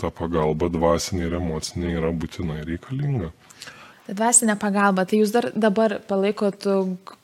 ta 0.00 0.10
pagalba 0.10 0.68
dvasinė 0.72 1.28
ir 1.28 1.36
emocinė 1.38 1.92
yra 2.00 2.10
būtinai 2.10 2.64
reikalinga. 2.66 3.30
Tai 4.04 4.16
dvasinė 4.18 4.56
pagalba, 4.60 5.06
tai 5.08 5.20
jūs 5.22 5.32
dar 5.32 5.48
dabar 5.56 5.98
palaikot 6.08 6.66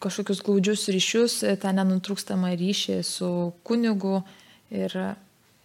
kažkokius 0.01 0.45
glaudžius 0.47 0.87
ryšius, 0.95 1.41
tą 1.61 1.75
nenutrūkstamą 1.77 2.55
ryšį 2.61 3.01
su 3.05 3.33
kunigu 3.67 4.23
ir 4.73 4.95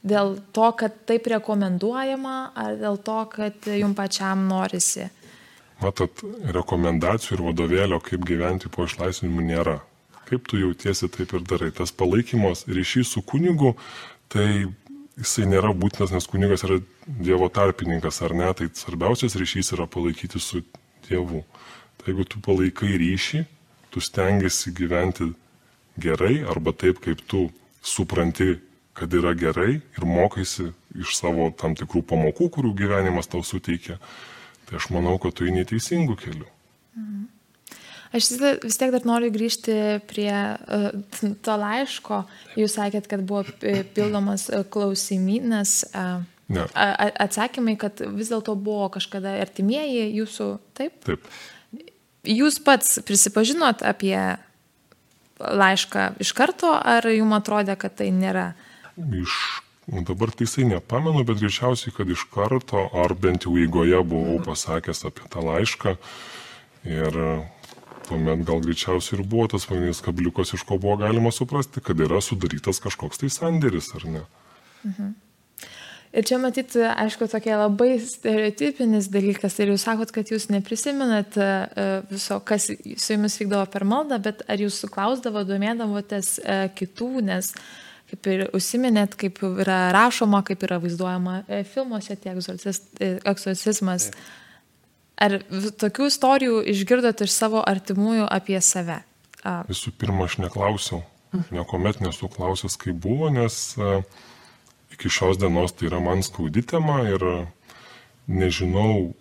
dėl 0.05 0.35
to, 0.55 0.71
kad 0.79 0.97
taip 1.09 1.29
rekomenduojama, 1.31 2.35
ar 2.57 2.75
dėl 2.81 2.99
to, 3.05 3.19
kad 3.31 3.69
jums 3.69 3.97
pačiam 3.97 4.43
norisi 4.49 5.07
Matot, 5.83 6.23
rekomendacijų 6.55 7.37
ir 7.37 7.43
vadovėlio, 7.49 7.99
kaip 8.03 8.23
gyventi 8.27 8.71
po 8.71 8.87
išlaisvinimų 8.87 9.45
nėra. 9.49 9.79
Kaip 10.25 10.47
tu 10.49 10.57
jautiesi, 10.57 11.09
taip 11.11 11.35
ir 11.35 11.43
darai. 11.45 11.69
Tas 11.75 11.91
palaikymas 11.93 12.65
ryšys 12.71 13.11
su 13.13 13.21
kunigu, 13.21 13.75
tai 14.31 14.65
jisai 15.19 15.47
nėra 15.51 15.73
būtinas, 15.75 16.13
nes 16.15 16.27
kunigas 16.31 16.65
yra 16.67 16.79
Dievo 17.05 17.49
tarpininkas, 17.53 18.21
ar 18.25 18.33
ne, 18.33 18.47
tai 18.57 18.69
svarbiausias 18.73 19.35
ryšys 19.37 19.75
yra 19.75 19.85
palaikyti 19.87 20.41
su 20.41 20.63
Dievu. 21.05 21.43
Tai 21.99 22.09
jeigu 22.09 22.25
tu 22.29 22.41
palaikai 22.43 22.95
ryšį, 23.01 23.43
tu 23.93 24.01
stengiasi 24.01 24.73
gyventi 24.75 25.29
gerai 26.01 26.41
arba 26.49 26.73
taip, 26.73 26.99
kaip 27.03 27.21
tu 27.29 27.49
supranti, 27.85 28.57
kad 28.95 29.13
yra 29.13 29.35
gerai 29.35 29.77
ir 29.77 30.07
mokaisi 30.07 30.71
iš 30.95 31.17
savo 31.19 31.49
tam 31.59 31.75
tikrų 31.75 32.01
pamokų, 32.07 32.49
kurių 32.57 32.71
gyvenimas 32.79 33.27
tau 33.27 33.43
suteikia, 33.43 33.99
tai 34.69 34.79
aš 34.79 34.89
manau, 34.93 35.17
kad 35.21 35.35
tu 35.37 35.47
eini 35.47 35.65
teisingų 35.67 36.19
kelių. 36.21 36.51
Aš 38.15 38.29
vis 38.63 38.77
tiek 38.79 38.93
dar 38.93 39.03
noriu 39.03 39.27
grįžti 39.33 39.73
prie 40.07 40.31
uh, 40.31 40.85
to 41.43 41.55
laiško. 41.59 42.21
Jūs 42.55 42.77
sakėt, 42.77 43.09
kad 43.11 43.25
buvo 43.27 43.43
pildomas 43.97 44.47
klausimynas. 44.71 45.81
Uh, 45.91 46.23
Ne. 46.45 46.61
Atsakymai, 47.25 47.73
kad 47.81 48.01
vis 48.13 48.29
dėlto 48.29 48.53
buvo 48.53 48.91
kažkada 48.93 49.31
artimieji 49.41 50.11
jūsų, 50.19 50.49
taip? 50.77 50.99
Taip. 51.07 51.23
Jūs 52.25 52.59
pats 52.65 52.99
prisipažinot 53.05 53.81
apie 53.85 54.17
laišką 55.41 56.05
iš 56.21 56.35
karto, 56.37 56.69
ar 56.69 57.05
jums 57.09 57.39
atrodė, 57.39 57.73
kad 57.81 57.97
tai 57.97 58.11
nėra? 58.13 58.51
Iš, 58.95 59.33
dabar 59.87 60.31
teisai 60.33 60.65
nepamenu, 60.65 61.23
bet 61.27 61.41
greičiausiai, 61.41 61.93
kad 61.95 62.09
iš 62.09 62.25
karto, 62.33 62.87
ar 62.97 63.13
bent 63.13 63.45
jau 63.45 63.53
eigoje 63.61 63.99
buvau 64.01 64.39
pasakęs 64.45 65.05
apie 65.09 65.27
tą 65.29 65.43
laišką. 65.45 65.97
Ir 66.89 67.19
tuomet 68.05 68.45
gal 68.45 68.63
greičiausiai 68.65 69.19
ir 69.19 69.27
buvo 69.29 69.49
tas 69.53 69.67
pagrindinis 69.69 70.01
kabliukas, 70.05 70.53
iš 70.57 70.65
ko 70.65 70.79
buvo 70.81 70.97
galima 71.01 71.33
suprasti, 71.33 71.83
kad 71.85 72.01
yra 72.01 72.21
sudarytas 72.21 72.81
kažkoks 72.81 73.21
tai 73.21 73.29
sandėris, 73.33 73.93
ar 73.97 74.09
ne. 74.09 74.25
Mhm. 74.85 75.13
Ir 76.15 76.23
čia 76.23 76.37
matyti, 76.39 76.79
aišku, 76.79 77.27
tokia 77.27 77.57
labai 77.59 77.97
stereotipinis 77.99 79.09
dalykas. 79.11 79.57
Ir 79.59 79.73
jūs 79.73 79.83
sakot, 79.83 80.13
kad 80.15 80.29
jūs 80.31 80.45
neprisimenat 80.47 81.35
e, 81.35 81.47
viso, 82.07 82.37
kas 82.39 82.69
su 82.69 83.09
jumis 83.11 83.35
vykdavo 83.41 83.65
per 83.73 83.83
maldą, 83.83 84.21
bet 84.23 84.45
ar 84.47 84.63
jūs 84.63 84.77
klausdavo, 84.93 85.43
domėdavotės 85.43 86.37
e, 86.39 86.55
kitų, 86.77 87.09
nes 87.27 87.51
kaip 88.09 88.29
ir 88.29 88.45
užsiminėt, 88.55 89.17
kaip 89.19 89.41
yra 89.47 89.89
rašoma, 89.95 90.43
kaip 90.45 90.63
yra 90.67 90.77
vaizduojama 90.83 91.41
e, 91.47 91.63
filmuose 91.67 92.17
tie 92.21 92.33
egzorcizmas. 92.35 94.11
Ar 95.15 95.37
tokių 95.79 96.09
istorijų 96.11 96.61
išgirdot 96.73 97.23
iš 97.23 97.31
savo 97.33 97.63
artimųjų 97.65 98.27
apie 98.27 98.59
save? 98.61 98.99
Visų 99.69 99.93
pirma, 99.99 100.25
aš 100.27 100.39
neklausiau. 100.43 101.03
Niekuomet 101.53 101.99
nesu 102.03 102.29
klausęs, 102.31 102.77
kaip 102.79 102.97
buvo, 103.03 103.29
nes 103.33 103.75
iki 104.95 105.11
šios 105.11 105.39
dienos 105.41 105.75
tai 105.75 105.89
yra 105.89 105.99
man 106.03 106.23
skaudi 106.23 106.63
tema 106.63 107.01
ir 107.09 107.23
nežinau, 108.27 109.13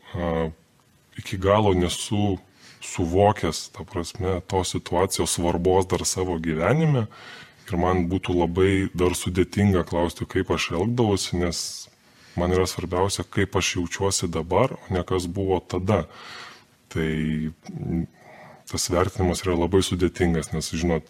iki 1.19 1.39
galo 1.43 1.75
nesu 1.75 2.37
suvokęs, 2.85 3.69
ta 3.75 3.85
prasme, 3.89 4.39
tos 4.51 4.75
situacijos 4.75 5.35
svarbos 5.39 5.89
dar 5.91 6.05
savo 6.07 6.37
gyvenime 6.39 7.07
ir 7.69 7.81
man 7.81 8.07
būtų 8.11 8.37
labai 8.37 8.71
dar 8.95 9.17
sudėtinga 9.17 9.85
klausti, 9.89 10.29
kaip 10.29 10.53
aš 10.55 10.71
elgdavausi, 10.77 11.39
nes 11.41 11.59
man 12.39 12.53
yra 12.55 12.67
svarbiausia, 12.69 13.25
kaip 13.25 13.57
aš 13.57 13.77
jaučiuosi 13.79 14.29
dabar, 14.33 14.77
o 14.77 14.95
ne 14.95 15.05
kas 15.07 15.29
buvo 15.31 15.61
tada. 15.61 16.05
Tai 16.93 17.09
tas 18.71 18.89
vertinimas 18.91 19.43
yra 19.45 19.57
labai 19.59 19.83
sudėtingas, 19.85 20.53
nes, 20.55 20.71
žinot, 20.75 21.09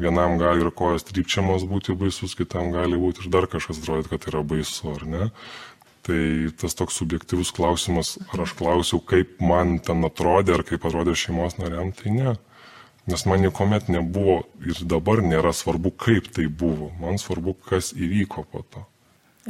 vienam 0.00 0.36
gali 0.40 0.64
ir 0.64 0.72
kojos 0.74 1.06
trypčiamos 1.08 1.64
būti 1.68 1.96
baisus, 1.98 2.36
kitam 2.38 2.72
gali 2.74 2.98
būti 3.00 3.24
ir 3.24 3.32
dar 3.32 3.48
kažkas 3.50 3.80
atrodyti, 3.80 4.12
kad 4.12 4.28
yra 4.32 4.42
baisu, 4.46 4.92
ar 4.94 5.06
ne. 5.08 5.30
Tai 6.06 6.20
tas 6.60 6.76
toks 6.78 7.00
subjektivus 7.00 7.50
klausimas, 7.54 8.14
ar 8.30 8.44
aš 8.44 8.52
klausiau, 8.58 9.00
kaip 9.02 9.40
man 9.42 9.80
ten 9.82 10.04
atrodė, 10.06 10.54
ar 10.54 10.62
kaip 10.66 10.84
atrodė 10.86 11.16
šeimos 11.18 11.58
nariam, 11.58 11.90
tai 11.96 12.14
ne. 12.14 12.36
Nes 13.06 13.22
man 13.26 13.44
niekuomet 13.44 13.88
nebuvo 13.92 14.40
ir 14.66 14.82
dabar 14.90 15.22
nėra 15.22 15.52
svarbu, 15.54 15.94
kaip 15.94 16.32
tai 16.34 16.48
buvo. 16.50 16.90
Man 17.00 17.20
svarbu, 17.22 17.54
kas 17.68 17.92
įvyko 17.94 18.46
po 18.50 18.64
to 18.66 18.82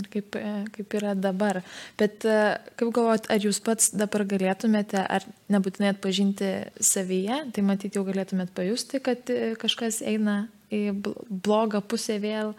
ir 0.01 0.09
kaip, 0.13 0.37
e, 0.37 0.53
kaip 0.75 0.97
yra 0.99 1.15
dabar. 1.19 1.63
Bet 1.99 2.25
e, 2.29 2.37
kaip 2.79 2.93
galvojat, 2.95 3.29
ar 3.33 3.43
jūs 3.43 3.61
pats 3.65 3.93
dabar 3.97 4.27
galėtumėte, 4.29 5.01
ar 5.01 5.27
nebūtinai 5.53 5.95
atpažinti 5.95 6.53
savyje, 6.85 7.43
tai 7.55 7.67
matyti 7.67 7.99
jau 7.99 8.05
galėtumėt 8.09 8.53
pajusti, 8.57 9.01
kad 9.05 9.33
e, 9.33 9.55
kažkas 9.61 10.03
eina 10.05 10.47
į 10.73 10.83
blogą 11.31 11.83
pusę 11.87 12.19
vėl, 12.23 12.55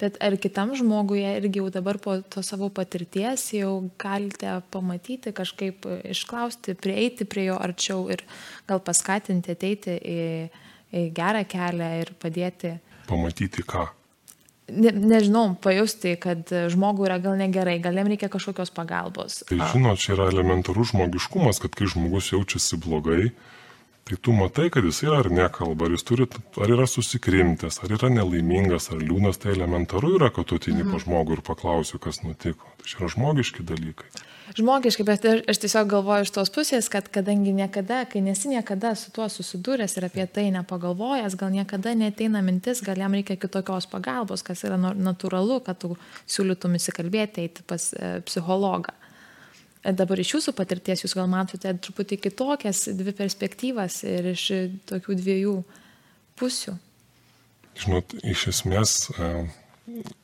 bet 0.00 0.16
ar 0.24 0.36
kitam 0.40 0.74
žmogui 0.78 1.22
irgi 1.26 1.62
jau 1.62 1.68
dabar 1.74 1.98
po 2.02 2.18
to 2.22 2.42
savo 2.46 2.70
patirties 2.74 3.50
jau 3.56 3.90
galite 4.00 4.58
pamatyti, 4.74 5.34
kažkaip 5.36 5.86
išklausti, 6.14 6.76
prieiti 6.78 7.28
prie 7.28 7.48
jo 7.50 7.58
arčiau 7.60 8.08
ir 8.12 8.24
gal 8.68 8.82
paskatinti 8.84 9.54
ateiti 9.56 9.98
į, 9.98 10.18
į 10.94 11.06
gerą 11.16 11.44
kelią 11.48 11.92
ir 12.02 12.12
padėti. 12.22 12.76
Pamatyti 13.08 13.64
ką? 13.66 13.88
ne, 14.68 14.92
nežinau, 14.92 15.52
pajusti, 15.62 16.14
kad 16.20 16.50
žmogui 16.72 17.08
yra 17.08 17.18
gal 17.22 17.38
negerai, 17.40 17.78
gal 17.82 17.96
jam 17.98 18.10
reikia 18.10 18.30
kažkokios 18.32 18.72
pagalbos. 18.74 19.42
Tai 19.48 19.60
žinot, 19.72 20.00
čia 20.02 20.14
yra 20.16 20.28
elementarus 20.32 20.92
žmogiškumas, 20.92 21.60
kad 21.64 21.76
kai 21.78 21.88
žmogus 21.90 22.32
jaučiasi 22.34 22.80
blogai, 22.84 23.30
tai 24.08 24.18
tu 24.22 24.34
matai, 24.36 24.68
kad 24.74 24.86
jis 24.88 25.02
yra 25.06 25.20
ar 25.22 25.28
nekalba, 25.32 25.88
ar 25.88 25.96
jis 25.96 26.06
turi, 26.08 26.28
ar 26.56 26.72
yra 26.76 26.88
susikrimtęs, 26.88 27.82
ar 27.84 27.94
yra 27.98 28.10
nelaimingas, 28.14 28.88
ar 28.94 29.02
liūnas, 29.02 29.40
tai 29.42 29.52
elementaru 29.56 30.16
yra, 30.16 30.32
kad 30.34 30.48
tu 30.48 30.58
ateini 30.58 30.82
mhm. 30.84 30.94
pa 30.94 31.04
žmogų 31.04 31.38
ir 31.38 31.44
paklausi, 31.46 32.00
kas 32.02 32.22
nutiko. 32.24 32.72
Tai 32.82 32.96
yra 32.96 33.12
žmogiški 33.16 33.68
dalykai 33.68 34.26
žmogiškai, 34.56 35.04
bet 35.04 35.24
aš 35.48 35.60
tiesiog 35.62 35.88
galvoju 35.90 36.26
iš 36.26 36.32
tos 36.34 36.50
pusės, 36.52 36.88
kad 36.92 37.08
kadangi 37.12 37.52
niekada, 37.54 38.02
kai 38.10 38.22
nesi 38.24 38.50
niekada 38.50 38.94
su 38.98 39.12
tuo 39.14 39.28
susidūręs 39.30 39.96
ir 39.98 40.08
apie 40.08 40.26
tai 40.26 40.48
nepagalvojęs, 40.54 41.36
gal 41.38 41.52
niekada 41.54 41.94
neteina 41.98 42.42
mintis, 42.44 42.82
gal 42.84 42.98
jam 42.98 43.14
reikia 43.16 43.38
kitokios 43.40 43.88
pagalbos, 43.90 44.44
kas 44.46 44.64
yra 44.66 44.78
natūralu, 44.78 45.60
kad 45.66 45.80
tu 45.82 45.94
siūlytum 46.26 46.78
įsikalbėti, 46.78 47.44
eiti 47.48 47.66
pas 47.68 47.90
e, 47.92 48.18
psichologą. 48.26 48.94
E, 49.88 49.94
dabar 49.96 50.20
iš 50.20 50.34
jūsų 50.36 50.52
patirties 50.58 51.06
jūs 51.06 51.16
gal 51.16 51.30
matote 51.32 51.72
truputį 51.86 52.20
kitokias 52.28 52.84
dvi 52.98 53.14
perspektyvas 53.16 54.02
ir 54.08 54.34
iš 54.34 54.44
tokių 54.90 55.16
dviejų 55.22 55.54
pusių. 56.36 56.76
Žinot, 57.78 58.20
iš 58.26 58.50
esmės. 58.52 59.00
Uh 59.16 59.48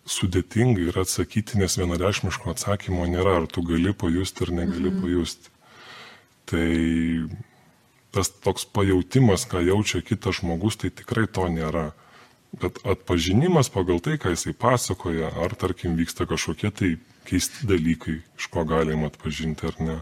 sudėtinga 0.05 0.90
yra 0.90 1.05
atsakyti, 1.05 1.59
nes 1.61 1.79
vienareišmiško 1.81 2.53
atsakymo 2.53 3.07
nėra, 3.09 3.38
ar 3.40 3.48
tu 3.48 3.64
gali 3.66 3.94
pajusti 3.96 4.46
ar 4.46 4.53
negali 4.61 4.90
mhm. 4.90 5.03
pajusti. 5.03 5.53
Tai 6.50 6.68
tas 8.14 8.31
toks 8.44 8.66
pajautimas, 8.70 9.46
ką 9.50 9.64
jaučia 9.64 10.03
kitas 10.05 10.38
žmogus, 10.42 10.77
tai 10.81 10.92
tikrai 10.94 11.27
to 11.27 11.48
nėra. 11.50 11.88
Bet 12.61 12.79
atpažinimas 12.87 13.72
pagal 13.74 13.98
tai, 14.05 14.18
ką 14.22 14.35
jisai 14.35 14.55
pasakoja, 14.55 15.33
ar 15.42 15.57
tarkim 15.59 15.96
vyksta 15.98 16.29
kažkokie 16.31 16.70
tai 16.70 16.90
keisti 17.28 17.68
dalykai, 17.68 18.20
iš 18.38 18.48
ko 18.52 18.64
galima 18.68 19.10
atpažinti 19.10 19.68
ar 19.70 19.80
ne. 19.80 19.98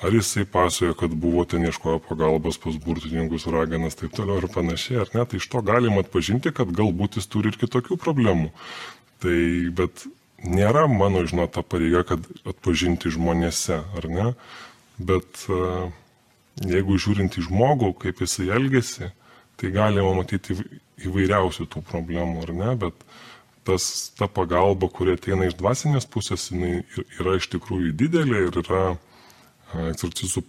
Ar 0.00 0.14
jisai 0.16 0.46
pasakoja, 0.48 0.94
kad 0.96 1.12
buvo 1.12 1.44
ten 1.44 1.66
ieškojo 1.68 1.98
pagalbos 2.06 2.56
pas 2.60 2.76
burtininkus, 2.80 3.44
raganas, 3.52 3.98
taip 4.00 4.14
toliau 4.16 4.40
ir 4.40 4.48
panašiai, 4.52 5.02
ar 5.02 5.12
ne, 5.12 5.26
tai 5.28 5.40
iš 5.40 5.50
to 5.52 5.60
galima 5.60 6.00
atpažinti, 6.00 6.54
kad 6.56 6.72
galbūt 6.72 7.18
jis 7.20 7.28
turi 7.28 7.52
ir 7.52 7.58
kitokių 7.60 7.98
problemų. 8.00 8.48
Tai, 9.20 9.36
bet 9.76 10.06
nėra 10.40 10.86
mano, 10.88 11.26
žinot, 11.28 11.52
ta 11.52 11.64
pareiga, 11.66 12.04
kad 12.14 12.24
atpažinti 12.48 13.12
žmonėse, 13.12 13.82
ar 14.00 14.08
ne? 14.08 14.30
Bet 15.00 15.44
e, 15.52 15.90
jeigu 16.64 16.96
žiūrint 17.00 17.36
į 17.36 17.44
žmogų, 17.50 17.92
kaip 18.00 18.24
jisai 18.24 18.48
elgesi, 18.56 19.10
tai 19.60 19.72
galima 19.74 20.14
matyti 20.16 20.56
įvairiausių 21.04 21.68
tų 21.68 21.84
problemų, 21.88 22.46
ar 22.46 22.54
ne? 22.56 22.72
Bet 22.86 23.04
tas, 23.64 24.12
ta 24.18 24.28
pagalba, 24.30 24.88
kuri 24.92 25.16
ateina 25.18 25.48
iš 25.48 25.56
dvasinės 25.60 26.08
pusės, 26.10 26.48
jinai 26.52 26.80
yra 27.20 27.36
iš 27.38 27.50
tikrųjų 27.52 27.92
didelė 28.00 28.46
ir 28.48 28.58
yra 28.62 28.82
e, 28.94 28.96
egzorcistų 29.92 30.44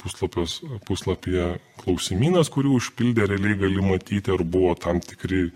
puslapyje 0.87 1.47
klausimynas, 1.83 2.51
kurį 2.53 2.75
užpildė 2.79 3.27
realiai 3.33 3.59
gali 3.65 3.85
matyti, 3.85 4.33
ar 4.33 4.43
buvo 4.43 4.73
tam 4.79 5.03
tikri 5.03 5.49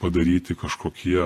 padaryti 0.00 0.56
kažkokie 0.58 1.24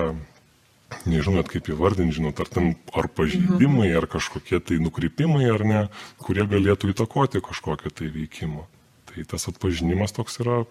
nežinau 1.09 1.43
kaip 1.47 1.69
įvardinti, 1.71 2.19
žinot, 2.19 2.39
ar 2.39 2.49
ten 2.51 2.73
ar 2.95 3.09
pažeidimai, 3.11 3.89
ar 3.97 4.07
kažkokie 4.09 4.59
tai 4.63 4.77
nukrypimai, 4.83 5.45
ar 5.51 5.65
ne, 5.67 5.81
kurie 6.21 6.45
galėtų 6.49 6.93
įtakoti 6.93 7.41
kažkokią 7.43 7.91
tai 7.91 8.09
veikimą. 8.13 8.65
Tai 9.09 9.25
tas 9.31 9.47
atpažinimas 9.51 10.15
toks 10.15 10.39
yra 10.43 10.63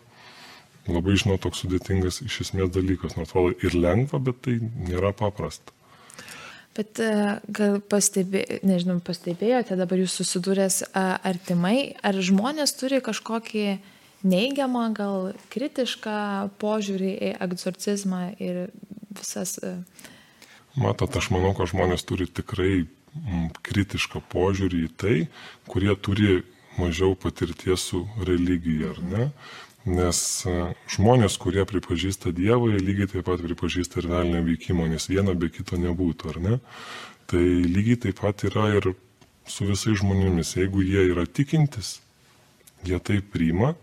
labai, 0.91 1.17
žinau, 1.21 1.39
toks 1.41 1.65
sudėtingas 1.65 2.21
iš 2.25 2.43
esmės 2.49 2.73
dalykas, 2.75 3.17
nors 3.17 3.31
atrodo 3.31 3.55
ir 3.65 3.77
lengva, 3.79 4.21
bet 4.23 4.43
tai 4.45 4.59
nėra 4.61 5.15
paprasta. 5.17 5.73
Bet 6.75 6.99
e, 6.99 7.39
gal 7.55 7.79
pastebė, 7.87 8.43
nežinau, 8.67 8.99
pastebėjote, 9.05 9.77
dabar 9.79 10.01
jūs 10.03 10.17
susidūręs 10.19 10.81
artimai, 10.95 11.95
ar 12.03 12.19
žmonės 12.19 12.75
turi 12.81 12.99
kažkokį 13.05 13.67
neigiamą, 14.27 14.89
gal 14.97 15.31
kritišką 15.55 16.17
požiūrį 16.59 17.13
į 17.15 17.31
egzorcizmą 17.47 18.25
ir 18.43 18.67
visas. 19.15 19.57
E, 19.63 19.77
Matot, 20.75 21.15
aš 21.15 21.31
manau, 21.31 21.53
kad 21.55 21.71
žmonės 21.71 22.03
turi 22.09 22.27
tikrai 22.27 22.73
mm, 22.83 23.53
kritišką 23.63 24.25
požiūrį 24.33 24.83
į 24.89 24.91
tai, 24.99 25.17
kurie 25.71 25.95
turi 25.95 26.41
mažiau 26.81 27.15
patirties 27.15 27.87
su 27.93 28.03
religija, 28.27 28.91
ar 28.97 29.03
ne? 29.13 29.29
Nes 29.85 30.19
e, 30.49 30.53
žmonės, 30.89 31.37
kurie 31.37 31.67
pripažįsta 31.69 32.33
Dievą, 32.33 32.71
lygiai 32.81 33.11
taip 33.11 33.27
pat 33.29 33.43
pripažįsta 33.45 34.01
ir 34.01 34.09
velnio 34.09 34.41
veikimo, 34.47 34.87
nes 34.89 35.11
viena 35.11 35.35
be 35.37 35.51
kito 35.53 35.77
nebūtų, 35.77 36.31
ar 36.33 36.39
ne? 36.41 36.61
Tai 37.29 37.43
lygiai 37.45 38.01
taip 38.07 38.23
pat 38.23 38.47
yra 38.49 38.71
ir 38.79 38.95
su 39.45 39.69
visais 39.69 40.01
žmonėmis. 40.01 40.55
Jeigu 40.57 40.81
jie 40.85 41.05
yra 41.11 41.27
tikintis, 41.29 41.99
jie 42.85 42.97
tai 43.01 43.21
priima 43.21 43.75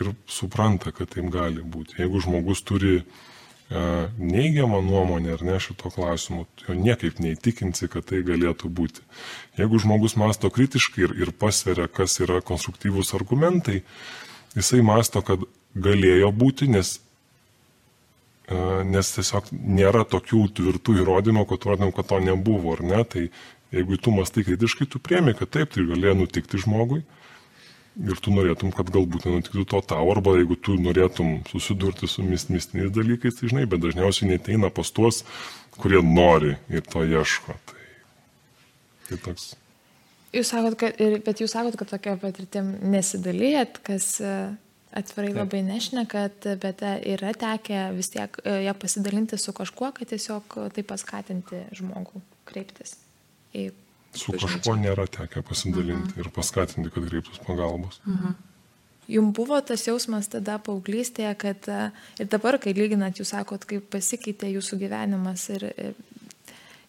ir 0.00 0.14
supranta, 0.26 0.90
kad 0.90 1.12
taip 1.14 1.28
gali 1.30 1.62
būti. 1.62 2.00
Jeigu 2.00 2.22
žmogus 2.24 2.62
turi 2.66 2.96
e, 2.98 3.04
neigiamą 4.18 4.80
nuomonę 4.82 5.36
ar 5.36 5.44
ne 5.46 5.58
šito 5.62 5.92
klausimu, 5.94 6.46
jo 6.64 6.74
niekaip 6.74 7.20
neįtikinsi, 7.22 7.86
kad 7.92 8.08
tai 8.10 8.24
galėtų 8.26 8.70
būti. 8.72 9.04
Jeigu 9.60 9.78
žmogus 9.82 10.16
masto 10.18 10.50
kritiškai 10.50 11.06
ir, 11.06 11.14
ir 11.22 11.32
pasveria, 11.38 11.86
kas 11.86 12.18
yra 12.24 12.40
konstruktyvūs 12.42 13.14
argumentai, 13.18 13.84
jisai 14.56 14.82
masto, 14.86 15.22
kad 15.26 15.44
galėjo 15.78 16.32
būti, 16.34 16.68
nes, 16.70 16.96
e, 18.48 18.58
nes 18.90 19.14
tiesiog 19.16 19.52
nėra 19.52 20.04
tokių 20.08 20.42
tvirtų 20.58 20.98
įrodymų, 21.02 21.46
kad 21.50 21.66
rodom, 21.70 21.94
kad 21.94 22.10
to 22.10 22.20
nebuvo, 22.24 22.74
ar 22.76 22.84
ne. 22.86 23.04
Tai 23.04 23.28
jeigu 23.74 24.00
tu 24.02 24.14
mastai 24.14 24.44
kritiškai, 24.46 24.88
tu 24.90 25.02
priemi, 25.02 25.36
kad 25.38 25.52
taip, 25.54 25.74
tai 25.74 25.86
galėjo 25.88 26.18
nutikti 26.24 26.62
žmogui 26.62 27.04
ir 27.98 28.20
tu 28.22 28.32
norėtum, 28.32 28.70
kad 28.74 28.90
galbūt 28.92 29.26
nenutiktų 29.26 29.64
to 29.68 29.80
tau, 29.92 30.04
arba 30.12 30.36
jeigu 30.38 30.56
tu 30.56 30.76
norėtum 30.80 31.40
susidurti 31.50 32.08
su 32.08 32.24
mistiniais 32.24 32.92
dalykais, 32.94 33.36
tai 33.36 33.50
žinai, 33.50 33.66
bet 33.70 33.82
dažniausiai 33.82 34.30
neteina 34.30 34.70
pas 34.72 34.90
tuos, 34.94 35.24
kurie 35.76 36.00
nori 36.04 36.54
ir 36.70 36.86
to 36.86 37.02
ieško. 37.04 37.56
Tai, 37.66 37.82
tai 39.08 39.20
toks. 39.26 39.50
Jūs 40.30 40.50
sakot, 40.52 40.76
kad, 40.78 40.98
bet 41.26 41.40
jūs 41.42 41.54
sakot, 41.56 41.74
kad 41.78 41.90
tokia 41.90 42.14
patirtim 42.20 42.76
nesidalyjat, 42.92 43.80
kas 43.86 44.12
e, 44.22 44.34
atvirai 44.94 45.32
Taip. 45.32 45.38
labai 45.40 45.62
nešnekat, 45.66 46.46
bet 46.62 46.84
e, 46.86 46.92
yra 47.16 47.32
tekę 47.34 47.88
vis 47.96 48.12
tiek 48.14 48.38
e, 48.44 48.60
ją 48.68 48.74
pasidalinti 48.78 49.38
su 49.42 49.54
kažkuo, 49.56 49.90
kad 49.96 50.12
tiesiog 50.12 50.54
tai 50.76 50.84
paskatinti 50.86 51.64
žmogų 51.78 52.22
kreiptis 52.50 52.98
į 53.54 53.72
Su 54.10 54.34
kažkuo 54.34 54.72
nėra 54.74 55.04
tekę 55.06 55.42
pasidalinti 55.46 56.16
mhm. 56.16 56.22
ir 56.22 56.30
paskatinti, 56.34 56.90
kad 56.94 57.04
kreiptus 57.06 57.42
pagalbos. 57.46 58.00
Mhm. 58.06 58.38
Jums 59.10 59.34
buvo 59.34 59.58
tas 59.66 59.82
jausmas 59.86 60.26
tada 60.30 60.56
paauglystėje, 60.62 61.30
kad 61.38 61.66
ir 62.22 62.28
dabar, 62.30 62.58
kai 62.62 62.74
lyginat, 62.74 63.18
jūs 63.18 63.32
sakot, 63.34 63.64
kaip 63.66 63.88
pasikeitė 63.90 64.50
jūsų 64.52 64.78
gyvenimas 64.82 65.48
ir 65.54 65.66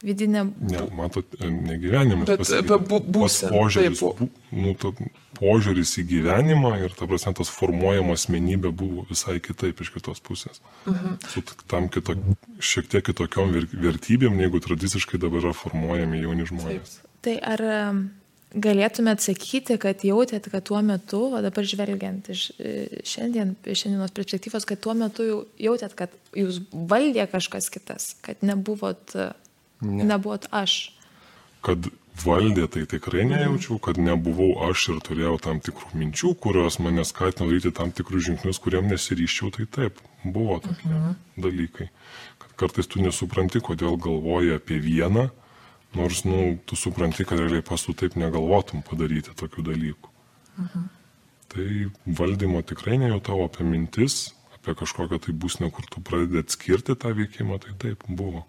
vidinė... 0.06 0.46
Ne, 0.72 0.84
matot, 0.98 1.36
ne 1.42 1.78
gyvenimas, 1.82 2.30
bet 2.30 2.54
apie 2.58 3.00
būseną. 3.16 3.52
Požiūris, 3.56 4.04
bu, 4.04 4.30
nu, 4.56 4.74
to, 4.80 4.94
požiūris 5.40 5.94
į 6.02 6.06
gyvenimą 6.12 6.74
ir, 6.84 6.96
ta 6.98 7.08
prasme, 7.10 7.34
tas 7.38 7.52
formuojama 7.54 8.16
asmenybė 8.18 8.74
buvo 8.78 9.06
visai 9.10 9.40
kitaip 9.44 9.84
iš 9.84 9.94
kitos 9.98 10.24
pusės. 10.24 10.62
Uh 10.86 10.94
mhm. 10.94 11.14
-huh. 11.14 11.30
Su 11.34 11.68
tam 11.68 11.90
kito, 11.90 12.16
šiek 12.60 12.88
tiek 12.88 13.06
kitokiom 13.06 13.54
vertybėm, 13.74 14.38
negu 14.38 14.60
tradiciškai 14.60 15.20
dabar 15.20 15.46
yra 15.46 15.54
formuojami 15.54 16.26
jauni 16.26 16.50
žmonės. 16.50 16.98
Taip. 16.98 17.08
Tai 17.22 17.38
ar 17.54 17.62
galėtumėt 18.52 19.24
sakyti, 19.24 19.78
kad 19.82 20.04
jautėt, 20.04 20.50
kad 20.52 20.66
tuo 20.68 20.82
metu, 20.84 21.22
o 21.32 21.42
dabar 21.44 21.68
žvelgiant 21.68 22.28
iš 22.34 22.50
e, 22.60 23.02
šiandien, 23.08 23.56
iš 23.64 23.86
šiandienos 23.86 24.14
perspektyvos, 24.16 24.68
kad 24.68 24.82
tuo 24.84 24.96
metu 24.98 25.28
jautėt, 25.62 25.96
kad 25.96 26.14
jūs 26.38 26.62
valdė 26.72 27.28
kažkas 27.32 27.70
kitas, 27.72 28.16
kad 28.26 28.44
nebuvot, 28.44 29.16
ne. 29.82 30.06
nebuvot 30.10 30.48
aš? 30.52 30.94
Kad 31.66 31.92
valdė, 32.22 32.68
tai 32.72 32.86
tikrai 32.90 33.26
nejaučiau, 33.30 33.78
kad 33.82 34.00
nebuvau 34.02 34.70
aš 34.70 34.88
ir 34.94 35.04
turėjau 35.06 35.36
tam 35.42 35.62
tikrų 35.64 35.92
minčių, 35.98 36.34
kurios 36.42 36.80
mane 36.82 37.06
skatino 37.08 37.50
daryti 37.50 37.74
tam 37.76 37.94
tikrus 37.96 38.28
žingsnius, 38.30 38.62
kuriem 38.62 38.90
nesiryščiau, 38.92 39.52
tai 39.58 39.68
taip, 39.78 40.02
buvo 40.24 40.60
tokie 40.60 40.90
uh 40.90 40.96
mhm. 40.96 41.06
-huh. 41.12 41.44
dalykai. 41.48 41.90
Kad 42.42 42.58
kartais 42.64 42.88
tu 42.88 43.02
nesupranti, 43.02 43.60
kodėl 43.60 43.98
galvoji 43.98 44.56
apie 44.58 44.80
vieną, 44.80 45.30
Nors, 45.94 46.24
nu, 46.24 46.60
tu 46.66 46.76
supranti, 46.76 47.26
kad 47.28 47.40
realiai 47.40 47.62
pas 47.62 47.84
tu 47.84 47.94
taip 47.94 48.16
negalvotum 48.16 48.84
padaryti 48.88 49.34
tokių 49.36 49.64
dalykų. 49.68 50.12
Mhm. 50.64 50.86
Tai 51.52 51.66
valdymo 52.20 52.62
tikrai 52.64 52.96
nejautau 53.02 53.42
apie 53.44 53.66
mintis, 53.68 54.32
apie 54.56 54.76
kažkokią 54.80 55.20
tai 55.26 55.36
būsnę, 55.36 55.68
kur 55.76 55.88
tu 55.92 56.00
pradedi 56.00 56.40
atskirti 56.40 56.96
tą 56.96 57.12
veikimą, 57.18 57.60
tai 57.60 57.76
taip 57.76 58.06
buvo. 58.08 58.46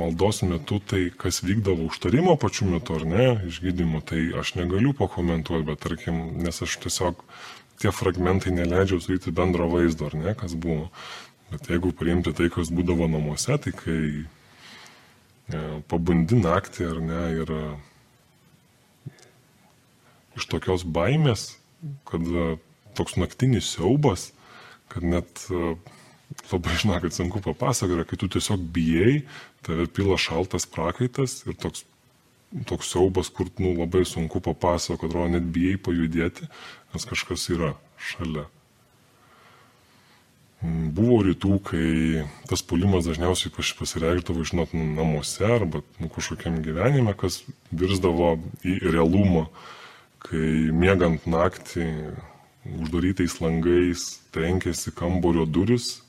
Maldos 0.00 0.42
metu 0.48 0.80
tai, 0.80 1.06
kas 1.12 1.42
vykdavo 1.44 1.90
užtarimo 1.90 2.36
pačiu 2.40 2.70
metu 2.72 2.96
ar 2.96 3.06
ne, 3.08 3.28
išgydymo, 3.50 4.00
tai 4.06 4.26
aš 4.40 4.54
negaliu 4.56 4.94
pakomentuoti, 4.96 5.66
bet 5.68 5.82
tarkim, 5.84 6.20
nes 6.40 6.62
aš 6.64 6.78
tiesiog 6.86 7.20
tie 7.80 7.92
fragmentai 7.92 8.52
neleidžiau 8.56 9.00
sudaryti 9.00 9.32
bendro 9.36 9.68
vaizdo, 9.72 10.08
ar 10.08 10.16
ne, 10.16 10.36
kas 10.36 10.56
buvo. 10.56 10.90
Bet 11.50 11.68
jeigu 11.68 11.92
priimti 11.96 12.32
tai, 12.36 12.48
kas 12.52 12.72
būdavo 12.72 13.08
namuose, 13.10 13.56
tai 13.60 13.72
kai 13.76 14.00
E, 15.50 15.60
pabundi 15.90 16.38
naktį 16.38 16.86
ar 16.86 16.98
ne 17.02 17.22
ir 17.40 17.50
e, 17.50 17.62
iš 20.38 20.46
tokios 20.52 20.84
baimės, 20.86 21.56
kad 22.06 22.22
e, 22.22 22.44
toks 22.98 23.16
naktinis 23.18 23.72
siaubas, 23.74 24.28
kad 24.92 25.06
net 25.06 25.42
labai 26.50 26.76
žinau, 26.78 27.00
kad 27.02 27.14
sunku 27.14 27.40
papasakoti, 27.44 28.06
kai 28.08 28.18
tu 28.18 28.28
tiesiog 28.30 28.62
bijai, 28.74 29.22
tave 29.66 29.86
pila 29.90 30.18
šaltas 30.18 30.66
prakaitas 30.70 31.40
ir 31.46 31.56
toks, 31.58 31.84
toks 32.70 32.92
siaubas, 32.92 33.30
kur 33.34 33.50
nu, 33.58 33.74
labai 33.78 34.04
sunku 34.06 34.42
papasakoti, 34.44 35.10
atrodo, 35.10 35.28
net 35.34 35.50
bijai 35.54 35.78
pajudėti, 35.80 36.48
nes 36.94 37.06
kažkas 37.10 37.50
yra 37.54 37.74
šalia. 37.98 38.46
Buvo 40.60 41.22
rytų, 41.24 41.54
kai 41.64 42.24
tas 42.50 42.60
puolimas 42.60 43.06
dažniausiai 43.08 43.52
pasireikždavo, 43.54 44.44
žinot, 44.44 44.74
namuose 44.76 45.46
arba 45.48 45.80
nu, 45.96 46.10
kažkokiam 46.12 46.58
gyvenime, 46.60 47.14
kas 47.16 47.40
virsdavo 47.72 48.34
į 48.60 48.76
realumą, 48.92 49.46
kai 50.20 50.68
miegant 50.76 51.24
naktį 51.24 51.86
uždarytais 52.76 53.38
langais 53.40 54.04
trenkėsi 54.36 54.92
kambario 54.92 55.46
duris 55.48 56.02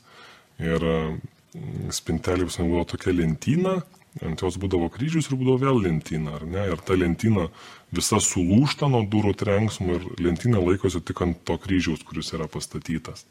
ir 0.62 0.86
mm, 0.86 1.90
spintelė 1.94 2.48
visai 2.48 2.66
buvo 2.68 2.86
tokia 2.88 3.14
lentyna, 3.16 3.80
ant 4.22 4.42
jos 4.44 4.58
būdavo 4.60 4.90
kryžius 4.92 5.30
ir 5.30 5.38
būdavo 5.40 5.60
vėl 5.62 5.80
lentyna, 5.86 6.36
ar 6.38 6.46
ne? 6.48 6.66
Ir 6.72 6.82
ta 6.84 6.96
lentyna 6.98 7.48
visa 7.94 8.20
sulūšta 8.22 8.88
nuo 8.92 9.02
durų 9.08 9.34
trenksmų 9.40 9.96
ir 9.96 10.10
lentyna 10.26 10.60
laikosi 10.62 11.00
tik 11.04 11.24
ant 11.24 11.40
to 11.48 11.56
kryžiaus, 11.60 12.04
kuris 12.06 12.32
yra 12.36 12.48
pastatytas. 12.50 13.24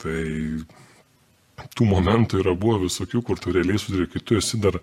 Tai 0.00 0.20
tų 1.76 1.86
momentų 1.88 2.40
yra 2.44 2.54
buvo 2.56 2.84
visokių, 2.86 3.22
kur 3.24 3.40
tu 3.40 3.52
realiai 3.54 3.80
sudarė, 3.80 4.08
kai 4.12 4.22
tu 4.24 4.36
esi 4.40 4.60
dar 4.60 4.78
e, 4.80 4.82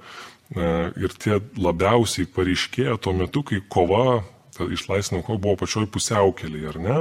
ir 1.01 1.13
tie 1.17 1.39
labiausiai 1.57 2.29
pareiškėjo 2.33 2.97
tuo 3.01 3.13
metu, 3.17 3.43
kai 3.47 3.61
kova, 3.69 4.21
išlaisvinimo 4.57 5.25
kova 5.25 5.41
buvo 5.41 5.57
pačioj 5.63 5.87
pusiaukeliai, 5.93 6.67
ar 6.73 6.81
ne? 6.81 6.99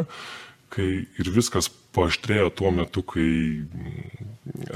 Kai 0.72 0.88
ir 1.04 1.32
viskas 1.32 1.68
paaštrėjo 1.96 2.50
tuo 2.54 2.72
metu, 2.74 3.02
kai 3.02 3.30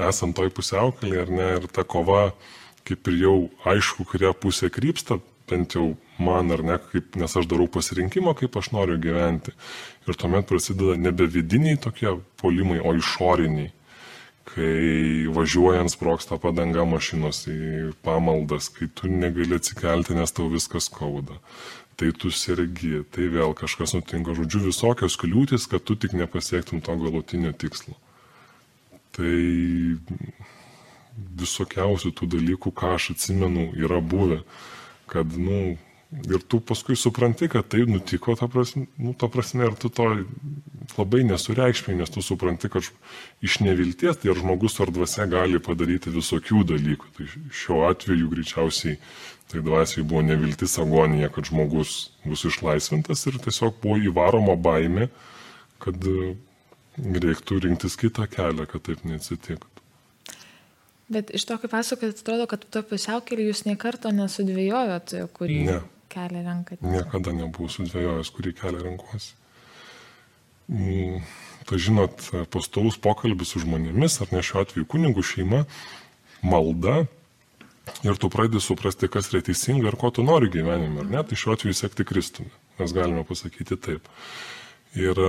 esant 0.09 0.35
toj 0.37 0.51
pusiaukeliai, 0.55 1.25
ar 1.25 1.31
ne? 1.31 1.49
Ir 1.59 1.67
ta 1.71 1.85
kova, 1.87 2.31
kaip 2.87 3.11
ir 3.11 3.19
jau 3.21 3.35
aišku, 3.71 4.07
kuria 4.09 4.33
pusė 4.33 4.71
krypsta, 4.73 5.19
bent 5.51 5.75
jau 5.75 5.91
man 6.21 6.53
ar 6.53 6.63
ne, 6.65 6.77
kaip, 6.91 7.15
nes 7.19 7.35
aš 7.37 7.49
darau 7.49 7.67
pasirinkimą, 7.71 8.33
kaip 8.39 8.57
aš 8.57 8.71
noriu 8.75 8.97
gyventi. 9.01 9.53
Ir 10.07 10.17
tuomet 10.17 10.47
prasideda 10.49 10.97
nebe 10.99 11.27
vidiniai 11.29 11.79
tokie 11.81 12.15
polimai, 12.41 12.81
o 12.81 12.95
išoriniai. 12.97 13.71
Kai 14.51 15.27
važiuojant 15.31 15.93
sproksta 15.93 16.35
padanga 16.41 16.83
mašinos 16.89 17.45
į 17.47 17.91
pamaldas, 18.03 18.71
kai 18.73 18.89
tu 18.97 19.07
negali 19.07 19.55
atsikelti, 19.55 20.17
nes 20.17 20.33
tau 20.35 20.49
viskas 20.51 20.89
skauda. 20.89 21.37
Tai 21.99 22.09
tu 22.17 22.31
sergi, 22.33 23.03
tai 23.13 23.27
vėl 23.29 23.53
kažkas 23.57 23.93
nutinka, 23.97 24.33
žodžiu, 24.37 24.63
visokios 24.69 25.17
kliūtis, 25.21 25.67
kad 25.69 25.83
tu 25.85 25.97
tik 25.99 26.15
nepasiektum 26.17 26.81
to 26.81 26.95
galutinio 26.97 27.51
tikslo. 27.53 27.97
Tai 29.13 29.33
visokiausių 31.37 32.13
tų 32.17 32.29
dalykų, 32.37 32.71
ką 32.73 32.95
aš 32.95 33.11
atsimenu, 33.15 33.69
yra 33.77 33.99
buvę 34.01 34.41
kad, 35.11 35.37
nu, 35.37 35.77
ir 36.11 36.43
tu 36.47 36.59
paskui 36.59 36.97
supranti, 36.99 37.47
kad 37.51 37.69
tai 37.71 37.85
nutiko, 37.87 38.35
ta 38.35 38.47
prasme, 38.51 38.85
nu, 38.99 39.13
ta 39.15 39.29
prasme 39.31 39.69
ir 39.69 39.77
tu 39.79 39.89
to 39.89 40.07
labai 40.97 41.23
nesureikšmai, 41.29 41.95
nes 42.01 42.11
tu 42.11 42.23
supranti, 42.25 42.69
kad 42.71 42.83
iš 43.43 43.59
nevilties, 43.63 44.19
tai 44.19 44.33
ar 44.33 44.41
žmogus 44.41 44.75
ar 44.83 44.91
dvasia 44.91 45.27
gali 45.31 45.61
padaryti 45.63 46.11
visokių 46.11 46.65
dalykų. 46.73 47.13
Tai 47.17 47.27
šiuo 47.61 47.85
atveju 47.87 48.31
greičiausiai 48.33 48.99
tai 49.51 49.63
dvasiai 49.63 50.05
buvo 50.07 50.21
neviltis 50.23 50.77
agonija, 50.79 51.31
kad 51.31 51.47
žmogus 51.47 52.11
bus 52.23 52.45
išlaisvintas 52.47 53.25
ir 53.27 53.39
tiesiog 53.43 53.79
buvo 53.83 53.97
įvaroma 53.99 54.55
baime, 54.55 55.09
kad 55.83 55.97
reiktų 56.99 57.59
rinktis 57.65 57.97
kitą 57.99 58.27
kelią, 58.31 58.67
kad 58.67 58.83
taip 58.87 59.03
neatsitiktų. 59.07 59.67
Bet 61.11 61.31
iš 61.35 61.43
to, 61.43 61.57
kaip 61.59 61.73
pasakojat, 61.73 62.21
atrodo, 62.23 62.45
kad 62.47 62.63
to 62.71 62.83
pusiaukelį 62.87 63.49
jūs 63.49 63.65
niekarto 63.67 64.13
nesudvėjojot, 64.15 65.15
kurį 65.35 65.57
ne. 65.67 65.79
Kelią 66.11 66.43
renkate. 66.47 66.81
Niekada 66.85 67.33
nebuvau 67.35 67.71
sudvėjojęs, 67.71 68.33
kurį 68.35 68.55
kelią 68.59 68.83
renkuosi. 68.89 69.33
Mm, 70.71 71.23
tai 71.67 71.79
žinot, 71.83 72.27
pastovus 72.53 72.99
pokalbis 73.01 73.51
su 73.51 73.63
žmonėmis, 73.63 74.21
ar 74.23 74.29
ne 74.31 74.43
šiuo 74.45 74.61
atveju 74.63 74.87
kunigų 74.91 75.23
šeima, 75.25 75.65
malda, 76.47 77.01
ir 78.05 78.17
tu 78.21 78.29
pradedi 78.31 78.61
suprasti, 78.63 79.09
kas 79.11 79.31
yra 79.31 79.43
teisinga 79.45 79.89
ir 79.89 79.97
ko 79.99 80.11
tu 80.15 80.23
nori 80.23 80.51
gyvenime, 80.53 81.03
ar 81.03 81.09
ne, 81.09 81.23
tai 81.27 81.39
šiuo 81.39 81.55
atveju 81.57 81.77
sekti 81.77 82.07
Kristumi. 82.07 82.51
Mes 82.79 82.93
galime 82.95 83.25
pasakyti 83.27 83.77
taip. 83.77 84.07
Ir 84.97 85.19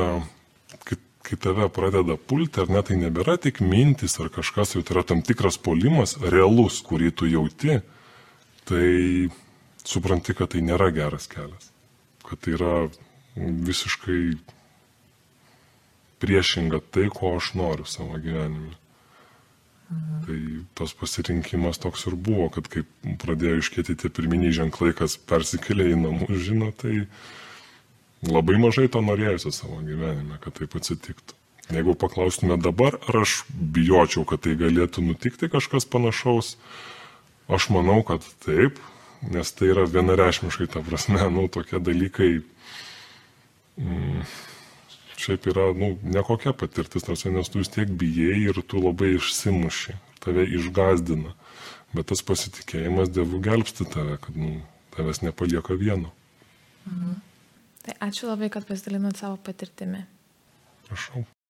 kai, 0.87 0.99
kai 1.26 1.39
tave 1.43 1.68
pradeda 1.74 2.16
pulti, 2.16 2.62
ar 2.62 2.70
ne, 2.72 2.83
tai 2.87 2.99
nebėra 3.01 3.37
tik 3.41 3.61
mintis 3.64 4.18
ar 4.22 4.30
kažkas, 4.33 4.76
jau 4.76 4.85
tai 4.87 4.97
yra 4.97 5.07
tam 5.07 5.22
tikras 5.26 5.59
polimas, 5.61 6.16
realus, 6.22 6.80
kurį 6.87 7.12
tu 7.18 7.30
jauti, 7.30 7.80
tai 8.68 8.87
supranti, 9.89 10.35
kad 10.37 10.53
tai 10.55 10.62
nėra 10.64 10.91
geras 10.95 11.28
kelias. 11.30 11.70
Kad 12.26 12.43
tai 12.45 12.55
yra 12.57 12.74
visiškai 13.37 14.20
priešinga 16.22 16.83
tai, 16.95 17.09
ko 17.11 17.37
aš 17.39 17.53
noriu 17.59 17.89
savo 17.89 18.18
gyvenime. 18.22 18.76
Mhm. 19.93 20.24
Tai 20.26 20.39
tas 20.78 20.95
pasirinkimas 20.97 21.80
toks 21.83 22.07
ir 22.09 22.16
buvo, 22.16 22.49
kad 22.55 22.68
kai 22.70 22.85
pradėjo 23.20 23.61
iškėti 23.61 23.99
tie 24.01 24.09
pirminiai 24.09 24.55
ženklai, 24.57 24.95
kas 24.97 25.18
persikėlė 25.18 25.91
į 25.93 25.99
namus, 26.01 26.39
žino, 26.47 26.70
tai 26.72 27.07
labai 28.24 28.57
mažai 28.62 28.89
to 28.89 29.03
norėjusi 29.05 29.53
savo 29.53 29.83
gyvenime, 29.85 30.39
kad 30.41 30.57
taip 30.57 30.78
atsitiktų. 30.78 31.37
Jeigu 31.72 31.95
paklaustume 31.99 32.57
dabar, 32.61 32.97
ar 33.09 33.22
aš 33.22 33.43
bijočiau, 33.51 34.24
kad 34.28 34.43
tai 34.45 34.57
galėtų 34.59 35.05
nutikti 35.07 35.49
kažkas 35.53 35.87
panašaus, 35.89 36.57
aš 37.49 37.68
manau, 37.74 38.01
kad 38.07 38.24
taip, 38.45 38.80
nes 39.31 39.53
tai 39.55 39.70
yra 39.73 39.85
vienareišmiškai, 39.87 40.68
ta 40.73 40.83
prasme, 40.85 41.20
nu, 41.37 41.47
tokie 41.53 41.81
dalykai, 41.83 42.31
mm, 43.79 44.25
šiaip 45.23 45.47
yra, 45.53 45.70
nu, 45.79 45.95
nekokia 46.03 46.55
patirtis, 46.57 47.07
tarsi, 47.07 47.31
nes 47.35 47.51
tu 47.53 47.62
vis 47.62 47.70
tiek 47.73 47.91
bijai 47.91 48.41
ir 48.51 48.62
tu 48.66 48.83
labai 48.83 49.14
išsimuši, 49.18 49.99
tave 50.25 50.47
išgazdina. 50.59 51.37
Bet 51.93 52.09
tas 52.09 52.23
pasitikėjimas 52.25 53.11
Dievu 53.12 53.43
gelbsti 53.45 53.85
tave, 53.93 54.16
kad 54.23 54.37
nu, 54.39 54.62
tavęs 54.97 55.20
nepalieka 55.27 55.77
vieno. 55.77 56.12
Mhm. 56.89 57.20
Tai 57.83 57.95
ačiū 58.07 58.31
labai, 58.31 58.49
kad 58.49 58.64
pasidalinot 58.66 59.18
savo 59.18 59.37
patirtimi. 59.37 60.05
Prašau. 60.87 61.25